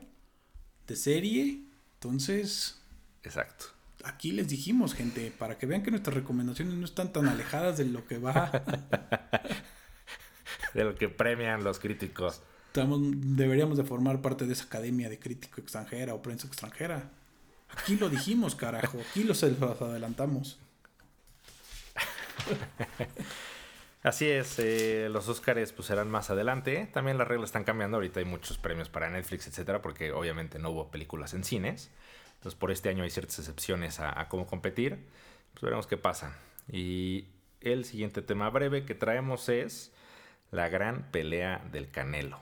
de 0.87 0.95
serie. 0.95 1.65
Entonces. 1.95 2.81
Exacto. 3.25 3.65
Aquí 4.05 4.31
les 4.31 4.47
dijimos, 4.47 4.95
gente, 4.95 5.33
para 5.37 5.59
que 5.59 5.67
vean 5.67 5.83
que 5.83 5.91
nuestras 5.91 6.15
recomendaciones 6.15 6.75
no 6.75 6.85
están 6.85 7.13
tan 7.13 7.27
alejadas 7.27 7.79
de 7.79 7.87
lo 7.87 8.07
que 8.07 8.19
va. 8.19 8.53
de 10.75 10.85
lo 10.85 10.95
que 10.95 11.09
premian 11.09 11.65
los 11.65 11.81
críticos. 11.81 12.41
Estamos, 12.69 13.01
deberíamos 13.03 13.77
de 13.77 13.83
formar 13.83 14.23
parte 14.23 14.47
de 14.47 14.53
esa 14.53 14.67
academia 14.67 15.09
de 15.09 15.19
crítico 15.19 15.61
extranjera 15.61 16.15
o 16.15 16.23
prensa 16.23 16.47
extranjera. 16.47 17.11
Aquí 17.71 17.97
lo 17.97 18.09
dijimos, 18.09 18.55
carajo. 18.55 19.01
Aquí 19.11 19.25
los 19.25 19.43
adelantamos. 19.43 20.61
Así 24.03 24.27
es, 24.27 24.59
eh, 24.61 25.09
los 25.11 25.29
Oscars 25.29 25.73
pues 25.73 25.87
serán 25.89 26.09
más 26.09 26.31
adelante. 26.31 26.89
También 26.93 27.19
las 27.19 27.27
reglas 27.27 27.49
están 27.49 27.65
cambiando. 27.65 27.97
Ahorita 27.97 28.21
hay 28.21 28.27
muchos 28.27 28.57
premios 28.57 28.89
para 28.89 29.11
Netflix, 29.11 29.49
etcétera, 29.49 29.83
porque 29.83 30.13
obviamente 30.13 30.59
no 30.59 30.71
hubo 30.71 30.91
películas 30.91 31.35
en 31.35 31.43
cines. 31.43 31.91
Entonces 32.37 32.59
por 32.59 32.71
este 32.71 32.89
año 32.89 33.03
hay 33.03 33.11
ciertas 33.11 33.41
excepciones 33.41 33.99
a, 33.99 34.29
cómo 34.29 34.47
competir. 34.47 35.05
Pues 35.53 35.63
veremos 35.63 35.89
qué 35.89 35.97
pasa. 35.97 36.37
Y 36.71 37.27
el 37.61 37.85
siguiente 37.85 38.23
tema 38.23 38.49
breve 38.51 38.85
que 38.85 38.95
traemos 38.95 39.49
es 39.49 39.91
la 40.53 40.69
gran 40.69 41.11
pelea 41.11 41.67
del 41.73 41.91
Canelo. 41.91 42.39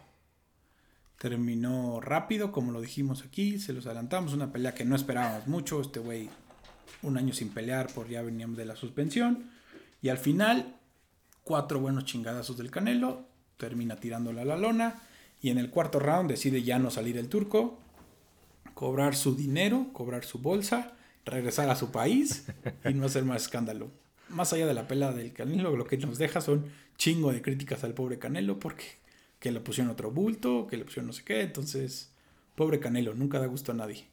Terminó 1.18 2.02
rápido, 2.02 2.52
como 2.52 2.72
lo 2.72 2.82
dijimos 2.82 3.24
aquí, 3.24 3.58
se 3.58 3.72
los 3.72 3.86
adelantamos, 3.86 4.34
una 4.34 4.52
pelea 4.52 4.74
que 4.74 4.84
no 4.84 4.94
esperábamos 4.94 5.46
mucho. 5.46 5.80
Este 5.80 6.00
güey, 6.00 6.28
un 7.00 7.16
año 7.16 7.32
sin 7.32 7.48
pelear, 7.48 7.86
por 7.94 8.06
ya 8.08 8.20
veníamos 8.20 8.58
de 8.58 8.66
la 8.66 8.76
suspensión. 8.76 9.50
Y 10.02 10.10
al 10.10 10.18
final, 10.18 10.76
cuatro 11.46 11.78
buenos 11.78 12.06
chingadazos 12.06 12.56
del 12.56 12.72
Canelo, 12.72 13.24
termina 13.56 13.94
tirándola 14.00 14.42
a 14.42 14.44
la 14.44 14.56
lona. 14.56 15.00
Y 15.40 15.50
en 15.50 15.58
el 15.58 15.70
cuarto 15.70 16.00
round 16.00 16.28
decide 16.28 16.64
ya 16.64 16.80
no 16.80 16.90
salir 16.90 17.16
el 17.16 17.28
turco, 17.28 17.78
cobrar 18.74 19.14
su 19.14 19.36
dinero, 19.36 19.86
cobrar 19.92 20.24
su 20.24 20.40
bolsa, 20.40 20.96
regresar 21.24 21.70
a 21.70 21.76
su 21.76 21.92
país 21.92 22.46
y 22.84 22.94
no 22.94 23.06
hacer 23.06 23.24
más 23.24 23.42
escándalo. 23.42 23.92
Más 24.28 24.52
allá 24.52 24.66
de 24.66 24.74
la 24.74 24.88
pelea 24.88 25.12
del 25.12 25.32
Canelo, 25.32 25.76
lo 25.76 25.86
que 25.86 25.98
nos 25.98 26.18
deja 26.18 26.40
son 26.40 26.66
chingo 26.96 27.32
de 27.32 27.42
críticas 27.42 27.84
al 27.84 27.94
pobre 27.94 28.18
Canelo 28.18 28.58
porque 28.58 28.84
que 29.38 29.52
le 29.52 29.60
pusieron 29.60 29.92
otro 29.92 30.10
bulto, 30.10 30.66
que 30.66 30.76
le 30.76 30.84
pusieron 30.84 31.06
no 31.06 31.12
sé 31.12 31.22
qué. 31.22 31.42
Entonces, 31.42 32.12
pobre 32.56 32.80
Canelo, 32.80 33.14
nunca 33.14 33.38
da 33.38 33.46
gusto 33.46 33.70
a 33.70 33.76
nadie. 33.76 34.08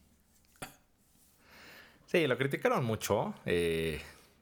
Sí, 2.06 2.28
lo 2.28 2.38
criticaron 2.38 2.86
mucho 2.86 3.34
eh, 3.48 4.00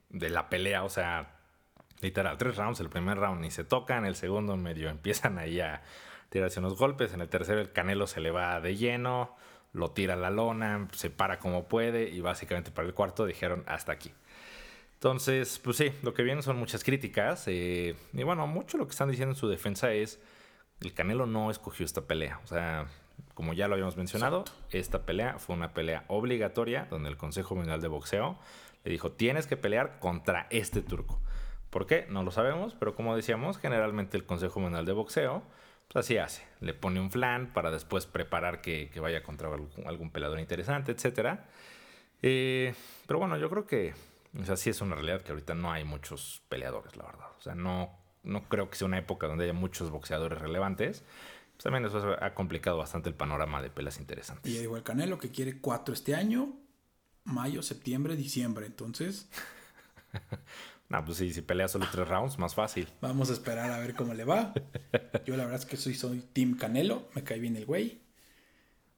de 0.09 0.29
la 0.29 0.49
pelea, 0.49 0.83
o 0.83 0.89
sea, 0.89 1.40
literal, 2.01 2.37
tres 2.37 2.57
rounds, 2.57 2.79
el 2.79 2.89
primer 2.89 3.17
round 3.17 3.41
ni 3.41 3.51
se 3.51 3.63
tocan, 3.63 4.05
el 4.05 4.15
segundo 4.15 4.57
medio 4.57 4.89
empiezan 4.91 5.37
ahí 5.37 5.59
a 5.59 5.81
tirarse 6.29 6.59
unos 6.59 6.77
golpes, 6.77 7.13
en 7.13 7.21
el 7.21 7.29
tercero 7.29 7.59
el 7.59 7.71
Canelo 7.71 8.07
se 8.07 8.21
le 8.21 8.31
va 8.31 8.59
de 8.61 8.75
lleno, 8.75 9.35
lo 9.73 9.91
tira 9.91 10.13
a 10.15 10.17
la 10.17 10.29
lona, 10.29 10.87
se 10.93 11.09
para 11.09 11.39
como 11.39 11.67
puede 11.67 12.09
y 12.09 12.21
básicamente 12.21 12.71
para 12.71 12.87
el 12.87 12.93
cuarto 12.93 13.25
dijeron 13.25 13.63
hasta 13.67 13.91
aquí. 13.91 14.11
Entonces, 14.93 15.59
pues 15.59 15.77
sí, 15.77 15.91
lo 16.03 16.13
que 16.13 16.23
viene 16.23 16.41
son 16.41 16.57
muchas 16.57 16.83
críticas 16.83 17.45
eh, 17.47 17.95
y 18.13 18.23
bueno, 18.23 18.45
mucho 18.47 18.77
lo 18.77 18.85
que 18.85 18.91
están 18.91 19.09
diciendo 19.09 19.33
en 19.33 19.39
su 19.39 19.49
defensa 19.49 19.91
es 19.93 20.19
el 20.81 20.93
Canelo 20.93 21.25
no 21.25 21.49
escogió 21.49 21.85
esta 21.85 22.01
pelea. 22.01 22.39
O 22.43 22.47
sea, 22.47 22.87
como 23.33 23.53
ya 23.53 23.67
lo 23.67 23.73
habíamos 23.73 23.97
mencionado, 23.97 24.43
esta 24.69 25.05
pelea 25.05 25.39
fue 25.39 25.55
una 25.55 25.73
pelea 25.73 26.05
obligatoria 26.07 26.87
donde 26.89 27.09
el 27.09 27.17
Consejo 27.17 27.55
Mundial 27.55 27.81
de 27.81 27.87
Boxeo 27.87 28.37
le 28.83 28.91
dijo, 28.91 29.11
tienes 29.11 29.47
que 29.47 29.57
pelear 29.57 29.99
contra 29.99 30.47
este 30.49 30.81
turco. 30.81 31.19
¿Por 31.71 31.87
qué? 31.87 32.05
No 32.09 32.21
lo 32.21 32.29
sabemos, 32.29 32.75
pero 32.79 32.93
como 32.93 33.15
decíamos, 33.15 33.57
generalmente 33.57 34.15
el 34.15 34.25
Consejo 34.25 34.59
Mundial 34.59 34.85
de 34.85 34.91
Boxeo 34.91 35.41
pues 35.87 36.05
así 36.05 36.17
hace. 36.17 36.43
Le 36.61 36.73
pone 36.73 37.01
un 37.01 37.11
flan 37.11 37.51
para 37.51 37.71
después 37.71 38.05
preparar 38.05 38.61
que, 38.61 38.89
vaya 39.01 39.23
contra 39.23 39.49
algún, 39.49 40.11
peleador 40.11 40.39
interesante, 40.39 40.93
etc. 40.93 41.39
Eh, 42.21 42.73
pero 43.07 43.19
bueno, 43.19 43.35
yo 43.37 43.49
creo 43.49 43.65
que 43.65 43.93
o 44.39 44.45
sea, 44.45 44.55
sí 44.55 44.69
es 44.69 44.79
una 44.79 44.95
realidad 44.95 45.21
que 45.21 45.31
ahorita 45.31 45.53
no 45.53 45.71
hay 45.71 45.83
muchos 45.83 46.43
peleadores, 46.47 46.95
la 46.95 47.05
verdad. 47.05 47.27
O 47.37 47.41
sea, 47.41 47.55
no 47.55 47.99
no 48.23 48.47
creo 48.47 48.69
que 48.69 48.75
sea 48.75 48.87
una 48.87 48.99
época 48.99 49.27
donde 49.27 49.45
haya 49.45 49.53
muchos 49.53 49.89
boxeadores 49.89 50.39
relevantes. 50.39 51.03
Pues 51.53 51.63
también 51.63 51.85
eso 51.85 52.15
ha 52.19 52.33
complicado 52.33 52.77
bastante 52.77 53.09
el 53.09 53.15
panorama 53.15 53.61
de 53.61 53.69
pelas 53.69 53.99
interesantes. 53.99 54.51
Y 54.51 54.59
digo, 54.59 54.77
el 54.77 54.83
Canelo 54.83 55.17
que 55.17 55.29
quiere 55.29 55.59
cuatro 55.59 55.93
este 55.93 56.15
año, 56.15 56.53
mayo, 57.23 57.61
septiembre, 57.61 58.15
diciembre. 58.15 58.65
Entonces. 58.65 59.29
no, 60.91 61.05
pues 61.05 61.19
sí, 61.19 61.31
si 61.31 61.41
pelea 61.41 61.69
solo 61.69 61.87
tres 61.89 62.05
rounds, 62.05 62.37
más 62.37 62.53
fácil. 62.53 62.85
Vamos 62.99 63.29
a 63.29 63.33
esperar 63.33 63.71
a 63.71 63.79
ver 63.79 63.95
cómo 63.95 64.13
le 64.13 64.25
va. 64.25 64.53
Yo 65.25 65.37
la 65.37 65.45
verdad 65.45 65.61
es 65.61 65.65
que 65.65 65.77
soy, 65.77 65.93
soy 65.93 66.19
Team 66.33 66.57
Canelo, 66.57 67.07
me 67.15 67.23
cae 67.23 67.39
bien 67.39 67.55
el 67.55 67.65
güey. 67.65 68.01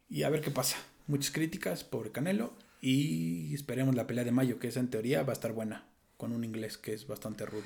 Y 0.10 0.24
a 0.24 0.32
ver 0.32 0.42
qué 0.42 0.50
pasa. 0.50 0.78
Muchas 1.06 1.32
críticas, 1.32 1.84
pobre 1.84 2.12
Canelo. 2.12 2.54
Y 2.82 3.54
esperemos 3.54 3.94
la 3.94 4.08
pelea 4.08 4.24
de 4.24 4.32
mayo, 4.32 4.58
que 4.58 4.70
esa 4.70 4.80
en 4.80 4.90
teoría 4.90 5.22
va 5.22 5.30
a 5.30 5.34
estar 5.34 5.54
buena, 5.54 5.86
con 6.18 6.32
un 6.32 6.44
inglés 6.44 6.80
que 6.80 6.94
es 6.94 7.06
bastante 7.06 7.46
rudo. 7.46 7.62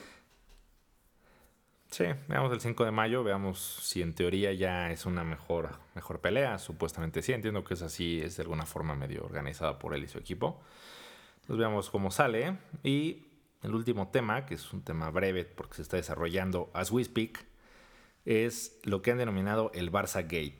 Sí, 1.89 2.03
veamos 2.27 2.51
el 2.51 2.59
5 2.59 2.83
de 2.83 2.91
mayo, 2.91 3.23
veamos 3.23 3.79
si 3.81 4.01
en 4.01 4.13
teoría 4.13 4.51
ya 4.51 4.91
es 4.91 5.05
una 5.05 5.23
mejor, 5.23 5.79
mejor 5.95 6.19
pelea. 6.19 6.59
Supuestamente 6.59 7.21
sí, 7.21 7.31
entiendo 7.31 7.63
que 7.63 7.75
es 7.75 7.81
así, 7.81 8.19
es 8.19 8.35
de 8.35 8.43
alguna 8.43 8.65
forma 8.65 8.93
medio 8.93 9.23
organizada 9.23 9.79
por 9.79 9.95
él 9.95 10.03
y 10.03 10.09
su 10.09 10.17
equipo. 10.17 10.61
Entonces 11.43 11.59
veamos 11.59 11.89
cómo 11.89 12.11
sale. 12.11 12.57
Y 12.83 13.26
el 13.63 13.75
último 13.75 14.09
tema, 14.09 14.45
que 14.45 14.55
es 14.55 14.73
un 14.73 14.83
tema 14.83 15.09
breve 15.09 15.45
porque 15.45 15.75
se 15.75 15.81
está 15.81 15.97
desarrollando 15.97 16.69
as 16.73 16.91
we 16.91 17.03
speak, 17.03 17.45
es 18.25 18.79
lo 18.83 19.01
que 19.01 19.11
han 19.11 19.17
denominado 19.17 19.71
el 19.73 19.91
Barça 19.91 20.21
Gate. 20.21 20.59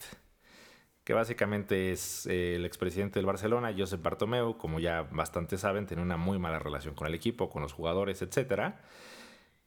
Que 1.03 1.13
básicamente 1.13 1.91
es 1.91 2.25
eh, 2.27 2.55
el 2.55 2.65
expresidente 2.65 3.19
del 3.19 3.25
Barcelona, 3.25 3.73
Josep 3.77 4.01
Bartomeu, 4.01 4.57
como 4.57 4.79
ya 4.79 5.03
bastante 5.03 5.57
saben, 5.57 5.85
tiene 5.85 6.03
una 6.03 6.17
muy 6.17 6.37
mala 6.39 6.59
relación 6.59 6.95
con 6.95 7.07
el 7.07 7.13
equipo, 7.13 7.49
con 7.49 7.61
los 7.61 7.73
jugadores, 7.73 8.21
etcétera 8.21 8.81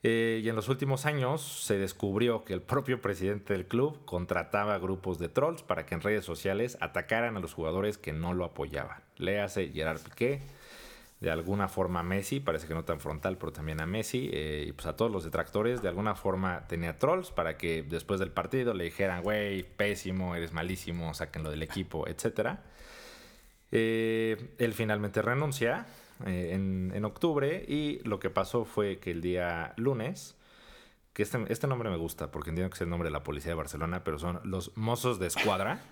eh, 0.02 0.40
y 0.42 0.48
en 0.48 0.56
los 0.56 0.70
últimos 0.70 1.04
años 1.04 1.42
se 1.42 1.78
descubrió 1.78 2.42
que 2.44 2.54
el 2.54 2.62
propio 2.62 3.02
presidente 3.02 3.52
del 3.52 3.66
club 3.66 4.02
contrataba 4.06 4.78
grupos 4.78 5.18
de 5.18 5.28
trolls 5.28 5.62
para 5.62 5.84
que 5.84 5.94
en 5.94 6.00
redes 6.00 6.24
sociales 6.24 6.78
atacaran 6.80 7.36
a 7.36 7.40
los 7.40 7.52
jugadores 7.52 7.98
que 7.98 8.14
no 8.14 8.32
lo 8.32 8.46
apoyaban. 8.46 9.02
Léase 9.16 9.68
Gerard 9.68 10.00
Piqué, 10.00 10.40
de 11.20 11.30
alguna 11.30 11.68
forma 11.68 12.00
a 12.00 12.02
Messi, 12.02 12.40
parece 12.40 12.66
que 12.66 12.72
no 12.72 12.84
tan 12.84 12.98
frontal, 12.98 13.36
pero 13.36 13.52
también 13.52 13.80
a 13.82 13.86
Messi, 13.86 14.30
eh, 14.32 14.64
y 14.68 14.72
pues 14.72 14.86
a 14.86 14.96
todos 14.96 15.12
los 15.12 15.22
detractores, 15.22 15.82
de 15.82 15.88
alguna 15.88 16.14
forma 16.14 16.66
tenía 16.66 16.98
trolls 16.98 17.30
para 17.30 17.58
que 17.58 17.82
después 17.82 18.18
del 18.20 18.30
partido 18.30 18.72
le 18.72 18.84
dijeran, 18.84 19.22
güey, 19.22 19.62
pésimo, 19.62 20.34
eres 20.34 20.52
malísimo, 20.52 21.12
sáquenlo 21.12 21.50
del 21.50 21.62
equipo, 21.62 22.08
etc. 22.08 22.56
Eh, 23.70 24.54
él 24.56 24.72
finalmente 24.72 25.20
renuncia 25.20 25.86
eh, 26.26 26.52
en, 26.54 27.04
octubre 27.04 27.64
y 27.68 28.00
lo 28.04 28.18
que 28.18 28.30
pasó 28.30 28.64
fue 28.64 28.98
que 28.98 29.10
el 29.10 29.20
día 29.20 29.74
lunes, 29.76 30.36
que 31.12 31.22
este, 31.22 31.38
este, 31.50 31.66
nombre 31.66 31.90
me 31.90 31.96
gusta 31.96 32.30
porque 32.30 32.48
entiendo 32.48 32.70
que 32.70 32.76
es 32.76 32.80
el 32.80 32.88
nombre 32.88 33.08
de 33.08 33.12
la 33.12 33.22
policía 33.22 33.50
de 33.50 33.56
Barcelona, 33.56 34.04
pero 34.04 34.18
son 34.18 34.40
los 34.44 34.74
mozos 34.76 35.18
de 35.18 35.26
escuadra, 35.26 35.82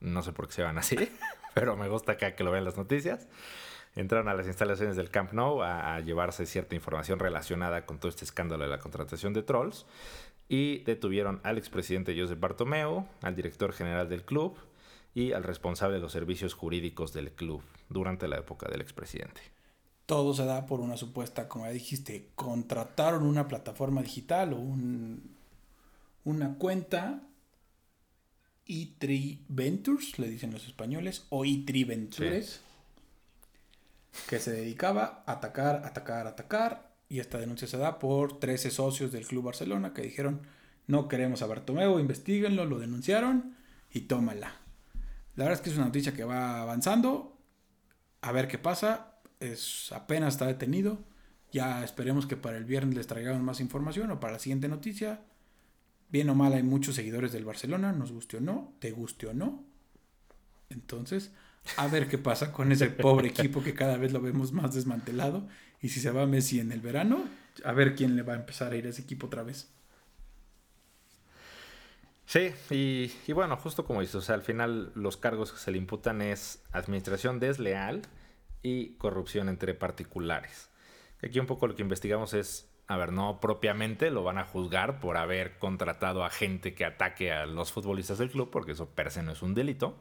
no 0.00 0.22
sé 0.22 0.32
por 0.32 0.46
qué 0.46 0.52
se 0.52 0.62
llaman 0.62 0.78
así, 0.78 0.96
pero 1.54 1.74
me 1.74 1.88
gusta 1.88 2.12
acá 2.12 2.34
que 2.36 2.44
lo 2.44 2.50
vean 2.50 2.66
las 2.66 2.76
noticias. 2.76 3.28
Entraron 3.96 4.28
a 4.28 4.34
las 4.34 4.46
instalaciones 4.46 4.96
del 4.96 5.10
Camp 5.10 5.32
Nou 5.32 5.62
a, 5.62 5.94
a 5.94 6.00
llevarse 6.00 6.46
cierta 6.46 6.74
información 6.74 7.18
relacionada 7.18 7.86
con 7.86 7.98
todo 7.98 8.08
este 8.08 8.24
escándalo 8.24 8.64
de 8.64 8.70
la 8.70 8.78
contratación 8.78 9.32
de 9.32 9.42
trolls 9.42 9.86
y 10.48 10.78
detuvieron 10.78 11.40
al 11.42 11.58
expresidente 11.58 12.18
Josep 12.18 12.38
Bartomeu, 12.38 13.06
al 13.22 13.34
director 13.34 13.72
general 13.72 14.08
del 14.08 14.24
club 14.24 14.56
y 15.14 15.32
al 15.32 15.44
responsable 15.44 15.96
de 15.96 16.00
los 16.02 16.12
servicios 16.12 16.54
jurídicos 16.54 17.12
del 17.12 17.32
club 17.32 17.62
durante 17.88 18.28
la 18.28 18.38
época 18.38 18.68
del 18.68 18.80
expresidente. 18.80 19.40
Todo 20.06 20.34
se 20.34 20.44
da 20.44 20.66
por 20.66 20.80
una 20.80 20.96
supuesta, 20.96 21.48
como 21.48 21.64
ya 21.64 21.72
dijiste, 21.72 22.30
contrataron 22.34 23.24
una 23.24 23.48
plataforma 23.48 24.02
digital 24.02 24.52
o 24.52 24.56
un, 24.56 25.34
una 26.24 26.58
cuenta 26.58 27.22
E3 28.66 29.38
Ventures, 29.48 30.18
le 30.18 30.28
dicen 30.28 30.52
los 30.52 30.66
españoles, 30.66 31.24
o 31.30 31.44
E3 31.44 31.86
Ventures, 31.86 32.60
que 34.28 34.38
se 34.38 34.52
dedicaba 34.52 35.22
a 35.26 35.32
atacar, 35.32 35.82
atacar, 35.84 36.26
atacar. 36.26 36.94
Y 37.08 37.20
esta 37.20 37.38
denuncia 37.38 37.68
se 37.68 37.76
da 37.76 37.98
por 37.98 38.40
13 38.40 38.70
socios 38.70 39.12
del 39.12 39.26
Club 39.26 39.44
Barcelona 39.44 39.92
que 39.92 40.02
dijeron, 40.02 40.42
no 40.86 41.08
queremos 41.08 41.42
a 41.42 41.46
Bartomeu, 41.46 41.98
investiguenlo, 41.98 42.64
lo 42.64 42.78
denunciaron 42.78 43.56
y 43.90 44.02
tómala. 44.02 44.56
La 45.36 45.44
verdad 45.44 45.58
es 45.58 45.60
que 45.60 45.70
es 45.70 45.76
una 45.76 45.86
noticia 45.86 46.14
que 46.14 46.24
va 46.24 46.60
avanzando. 46.60 47.38
A 48.20 48.32
ver 48.32 48.48
qué 48.48 48.58
pasa 48.58 49.14
es, 49.40 49.92
apenas 49.92 50.34
está 50.34 50.46
detenido. 50.46 50.98
Ya 51.52 51.84
esperemos 51.84 52.26
que 52.26 52.36
para 52.36 52.56
el 52.56 52.64
viernes 52.64 52.96
les 52.96 53.06
traigamos 53.06 53.42
más 53.42 53.60
información 53.60 54.10
o 54.10 54.20
para 54.20 54.34
la 54.34 54.38
siguiente 54.38 54.68
noticia. 54.68 55.20
Bien 56.08 56.28
o 56.30 56.34
mal 56.34 56.52
hay 56.52 56.62
muchos 56.62 56.94
seguidores 56.94 57.32
del 57.32 57.44
Barcelona, 57.44 57.92
nos 57.92 58.12
guste 58.12 58.36
o 58.36 58.40
no, 58.40 58.74
te 58.78 58.90
guste 58.90 59.26
o 59.26 59.34
no. 59.34 59.64
Entonces, 60.70 61.32
A 61.76 61.88
ver 61.88 62.08
qué 62.08 62.18
pasa 62.18 62.52
con 62.52 62.72
ese 62.72 62.88
pobre 62.88 63.28
equipo 63.28 63.62
que 63.62 63.74
cada 63.74 63.96
vez 63.96 64.12
lo 64.12 64.20
vemos 64.20 64.52
más 64.52 64.74
desmantelado. 64.74 65.46
Y 65.80 65.88
si 65.88 66.00
se 66.00 66.10
va 66.10 66.26
Messi 66.26 66.60
en 66.60 66.72
el 66.72 66.80
verano, 66.80 67.24
a 67.64 67.72
ver 67.72 67.94
quién 67.94 68.16
le 68.16 68.22
va 68.22 68.34
a 68.34 68.36
empezar 68.36 68.72
a 68.72 68.76
ir 68.76 68.86
a 68.86 68.90
ese 68.90 69.02
equipo 69.02 69.26
otra 69.26 69.42
vez. 69.42 69.70
Sí, 72.26 72.52
y, 72.70 73.12
y, 73.26 73.32
bueno, 73.32 73.56
justo 73.56 73.84
como 73.84 74.00
dices, 74.00 74.16
o 74.16 74.20
sea, 74.22 74.34
al 74.34 74.42
final 74.42 74.92
los 74.94 75.16
cargos 75.16 75.52
que 75.52 75.58
se 75.58 75.70
le 75.70 75.78
imputan 75.78 76.22
es 76.22 76.62
administración 76.72 77.38
desleal 77.38 78.02
y 78.62 78.94
corrupción 78.94 79.48
entre 79.48 79.74
particulares. 79.74 80.70
Aquí 81.22 81.38
un 81.38 81.46
poco 81.46 81.66
lo 81.66 81.76
que 81.76 81.82
investigamos 81.82 82.34
es, 82.34 82.68
a 82.86 82.96
ver, 82.96 83.12
no 83.12 83.40
propiamente 83.40 84.10
lo 84.10 84.24
van 84.24 84.38
a 84.38 84.44
juzgar 84.44 85.00
por 85.00 85.16
haber 85.16 85.58
contratado 85.58 86.24
a 86.24 86.30
gente 86.30 86.74
que 86.74 86.84
ataque 86.84 87.30
a 87.30 87.46
los 87.46 87.72
futbolistas 87.72 88.18
del 88.18 88.30
club, 88.30 88.50
porque 88.50 88.72
eso 88.72 88.88
per 88.88 89.10
se 89.10 89.22
no 89.22 89.32
es 89.32 89.42
un 89.42 89.54
delito. 89.54 89.96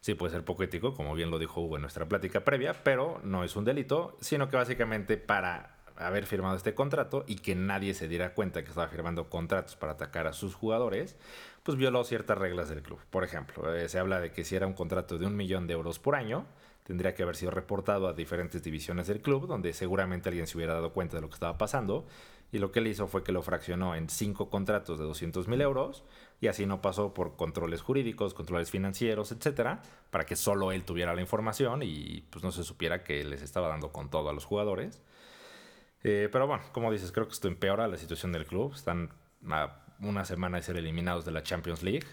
Sí 0.00 0.14
puede 0.14 0.32
ser 0.32 0.44
poco 0.44 0.62
ético, 0.62 0.94
como 0.94 1.14
bien 1.14 1.30
lo 1.30 1.38
dijo 1.38 1.60
Hugo 1.60 1.76
en 1.76 1.82
nuestra 1.82 2.08
plática 2.08 2.42
previa, 2.42 2.82
pero 2.82 3.20
no 3.22 3.44
es 3.44 3.54
un 3.54 3.66
delito, 3.66 4.16
sino 4.20 4.48
que 4.48 4.56
básicamente 4.56 5.18
para 5.18 5.76
haber 5.96 6.24
firmado 6.24 6.56
este 6.56 6.74
contrato 6.74 7.24
y 7.26 7.36
que 7.36 7.54
nadie 7.54 7.92
se 7.92 8.08
diera 8.08 8.32
cuenta 8.32 8.62
que 8.62 8.70
estaba 8.70 8.88
firmando 8.88 9.28
contratos 9.28 9.76
para 9.76 9.92
atacar 9.92 10.26
a 10.26 10.32
sus 10.32 10.54
jugadores, 10.54 11.16
pues 11.62 11.76
violó 11.76 12.04
ciertas 12.04 12.38
reglas 12.38 12.70
del 12.70 12.82
club. 12.82 12.98
Por 13.10 13.24
ejemplo, 13.24 13.74
eh, 13.74 13.88
se 13.90 13.98
habla 13.98 14.20
de 14.20 14.32
que 14.32 14.44
si 14.44 14.56
era 14.56 14.66
un 14.66 14.72
contrato 14.72 15.18
de 15.18 15.26
un 15.26 15.36
millón 15.36 15.66
de 15.66 15.74
euros 15.74 15.98
por 15.98 16.14
año, 16.14 16.46
tendría 16.84 17.14
que 17.14 17.22
haber 17.22 17.36
sido 17.36 17.50
reportado 17.50 18.08
a 18.08 18.14
diferentes 18.14 18.62
divisiones 18.62 19.06
del 19.06 19.20
club, 19.20 19.46
donde 19.46 19.72
seguramente 19.74 20.30
alguien 20.30 20.46
se 20.46 20.56
hubiera 20.56 20.74
dado 20.74 20.92
cuenta 20.92 21.16
de 21.16 21.22
lo 21.22 21.28
que 21.28 21.34
estaba 21.34 21.58
pasando. 21.58 22.06
Y 22.52 22.58
lo 22.58 22.72
que 22.72 22.80
él 22.80 22.88
hizo 22.88 23.06
fue 23.06 23.22
que 23.22 23.30
lo 23.30 23.42
fraccionó 23.42 23.94
en 23.94 24.08
cinco 24.08 24.50
contratos 24.50 24.98
de 24.98 25.04
200 25.04 25.46
mil 25.46 25.60
euros 25.60 26.02
y 26.40 26.48
así 26.48 26.64
no 26.66 26.80
pasó 26.80 27.12
por 27.12 27.36
controles 27.36 27.82
jurídicos, 27.82 28.32
controles 28.32 28.70
financieros, 28.70 29.30
etcétera, 29.30 29.82
para 30.10 30.24
que 30.24 30.36
solo 30.36 30.72
él 30.72 30.84
tuviera 30.84 31.14
la 31.14 31.20
información 31.20 31.82
y 31.82 32.26
pues 32.30 32.42
no 32.42 32.50
se 32.50 32.64
supiera 32.64 33.04
que 33.04 33.24
les 33.24 33.42
estaba 33.42 33.68
dando 33.68 33.92
con 33.92 34.10
todo 34.10 34.30
a 34.30 34.32
los 34.32 34.46
jugadores. 34.46 35.02
Eh, 36.02 36.28
pero 36.32 36.46
bueno, 36.46 36.62
como 36.72 36.90
dices, 36.90 37.12
creo 37.12 37.26
que 37.26 37.34
esto 37.34 37.48
empeora 37.48 37.86
la 37.88 37.98
situación 37.98 38.32
del 38.32 38.46
club. 38.46 38.72
Están 38.74 39.10
a 39.50 39.84
una 40.00 40.24
semana 40.24 40.56
de 40.56 40.62
ser 40.62 40.76
eliminados 40.76 41.26
de 41.26 41.32
la 41.32 41.42
Champions 41.42 41.82
League 41.82 42.06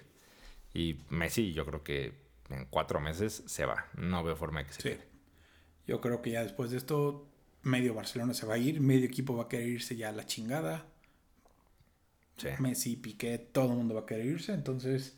y 0.73 0.97
Messi, 1.09 1.53
yo 1.53 1.65
creo 1.65 1.83
que 1.83 2.27
en 2.49 2.65
cuatro 2.65 2.99
meses 2.99 3.43
se 3.45 3.65
va. 3.65 3.87
No 3.95 4.23
veo 4.23 4.35
forma 4.35 4.59
de 4.59 4.65
que 4.65 4.73
se 4.73 4.81
sí. 4.81 4.97
Yo 5.85 6.01
creo 6.01 6.21
que 6.21 6.31
ya 6.31 6.43
después 6.43 6.71
de 6.71 6.77
esto, 6.77 7.29
medio 7.63 7.93
Barcelona 7.93 8.33
se 8.33 8.45
va 8.45 8.55
a 8.55 8.57
ir, 8.57 8.81
medio 8.81 9.05
equipo 9.05 9.37
va 9.37 9.43
a 9.43 9.47
querer 9.47 9.69
irse 9.69 9.95
ya 9.95 10.09
a 10.09 10.11
la 10.11 10.25
chingada. 10.25 10.85
Sí. 12.37 12.49
Messi, 12.59 12.95
Piqué, 12.95 13.37
todo 13.37 13.71
el 13.71 13.77
mundo 13.77 13.95
va 13.95 14.01
a 14.01 14.05
querer 14.05 14.25
irse. 14.25 14.53
Entonces, 14.53 15.17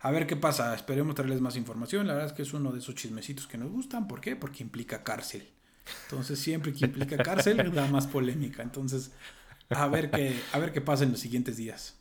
a 0.00 0.10
ver 0.10 0.26
qué 0.26 0.36
pasa. 0.36 0.74
Esperemos 0.74 1.14
traerles 1.14 1.40
más 1.40 1.56
información. 1.56 2.06
La 2.06 2.14
verdad 2.14 2.30
es 2.30 2.34
que 2.34 2.42
es 2.42 2.52
uno 2.52 2.72
de 2.72 2.78
esos 2.78 2.94
chismecitos 2.94 3.46
que 3.46 3.58
nos 3.58 3.70
gustan. 3.70 4.08
¿Por 4.08 4.20
qué? 4.20 4.36
Porque 4.36 4.62
implica 4.62 5.02
cárcel. 5.02 5.48
Entonces, 6.04 6.38
siempre 6.38 6.72
que 6.72 6.86
implica 6.86 7.16
cárcel, 7.18 7.70
da 7.74 7.86
más 7.88 8.06
polémica. 8.06 8.62
Entonces, 8.62 9.12
a 9.68 9.86
ver 9.88 10.10
qué, 10.10 10.40
a 10.52 10.58
ver 10.58 10.72
qué 10.72 10.80
pasa 10.80 11.04
en 11.04 11.10
los 11.10 11.20
siguientes 11.20 11.56
días. 11.56 11.96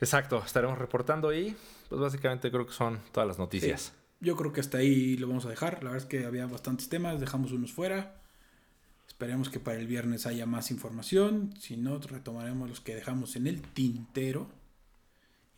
Exacto, 0.00 0.42
estaremos 0.44 0.78
reportando 0.78 1.32
y 1.34 1.54
pues 1.88 2.00
básicamente 2.00 2.50
creo 2.50 2.66
que 2.66 2.72
son 2.72 3.00
todas 3.12 3.28
las 3.28 3.38
noticias. 3.38 3.92
Yo 4.20 4.34
creo 4.36 4.52
que 4.52 4.60
hasta 4.60 4.78
ahí 4.78 5.16
lo 5.16 5.28
vamos 5.28 5.44
a 5.44 5.50
dejar. 5.50 5.82
La 5.82 5.90
verdad 5.90 5.98
es 5.98 6.04
que 6.06 6.24
había 6.24 6.46
bastantes 6.46 6.88
temas, 6.88 7.20
dejamos 7.20 7.52
unos 7.52 7.72
fuera. 7.72 8.20
Esperemos 9.20 9.50
que 9.50 9.60
para 9.60 9.76
el 9.76 9.86
viernes 9.86 10.24
haya 10.24 10.46
más 10.46 10.70
información. 10.70 11.52
Si 11.60 11.76
no, 11.76 11.98
retomaremos 11.98 12.70
los 12.70 12.80
que 12.80 12.94
dejamos 12.94 13.36
en 13.36 13.48
el 13.48 13.60
tintero. 13.60 14.48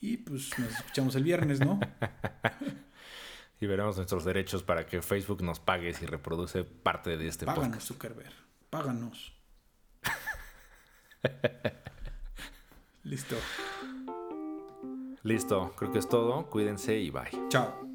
Y 0.01 0.17
pues 0.17 0.59
nos 0.59 0.73
escuchamos 0.73 1.15
el 1.15 1.23
viernes, 1.23 1.61
¿no? 1.61 1.79
y 3.61 3.67
veremos 3.67 3.99
nuestros 3.99 4.25
derechos 4.25 4.65
para 4.65 4.85
que 4.85 5.01
Facebook 5.01 5.45
nos 5.45 5.61
pague 5.61 5.95
si 5.95 6.07
reproduce 6.07 6.65
parte 6.65 7.17
de 7.17 7.29
este 7.29 7.47
Páganos, 7.47 7.69
podcast. 7.69 7.87
Zuckerberg. 7.87 8.33
Páganos. 8.69 9.33
Listo. 13.05 13.37
Listo, 15.23 15.73
creo 15.77 15.93
que 15.93 16.01
es 16.01 16.09
todo. 16.09 16.51
Cuídense 16.51 16.99
y 16.99 17.11
bye. 17.11 17.31
Chao. 17.49 17.92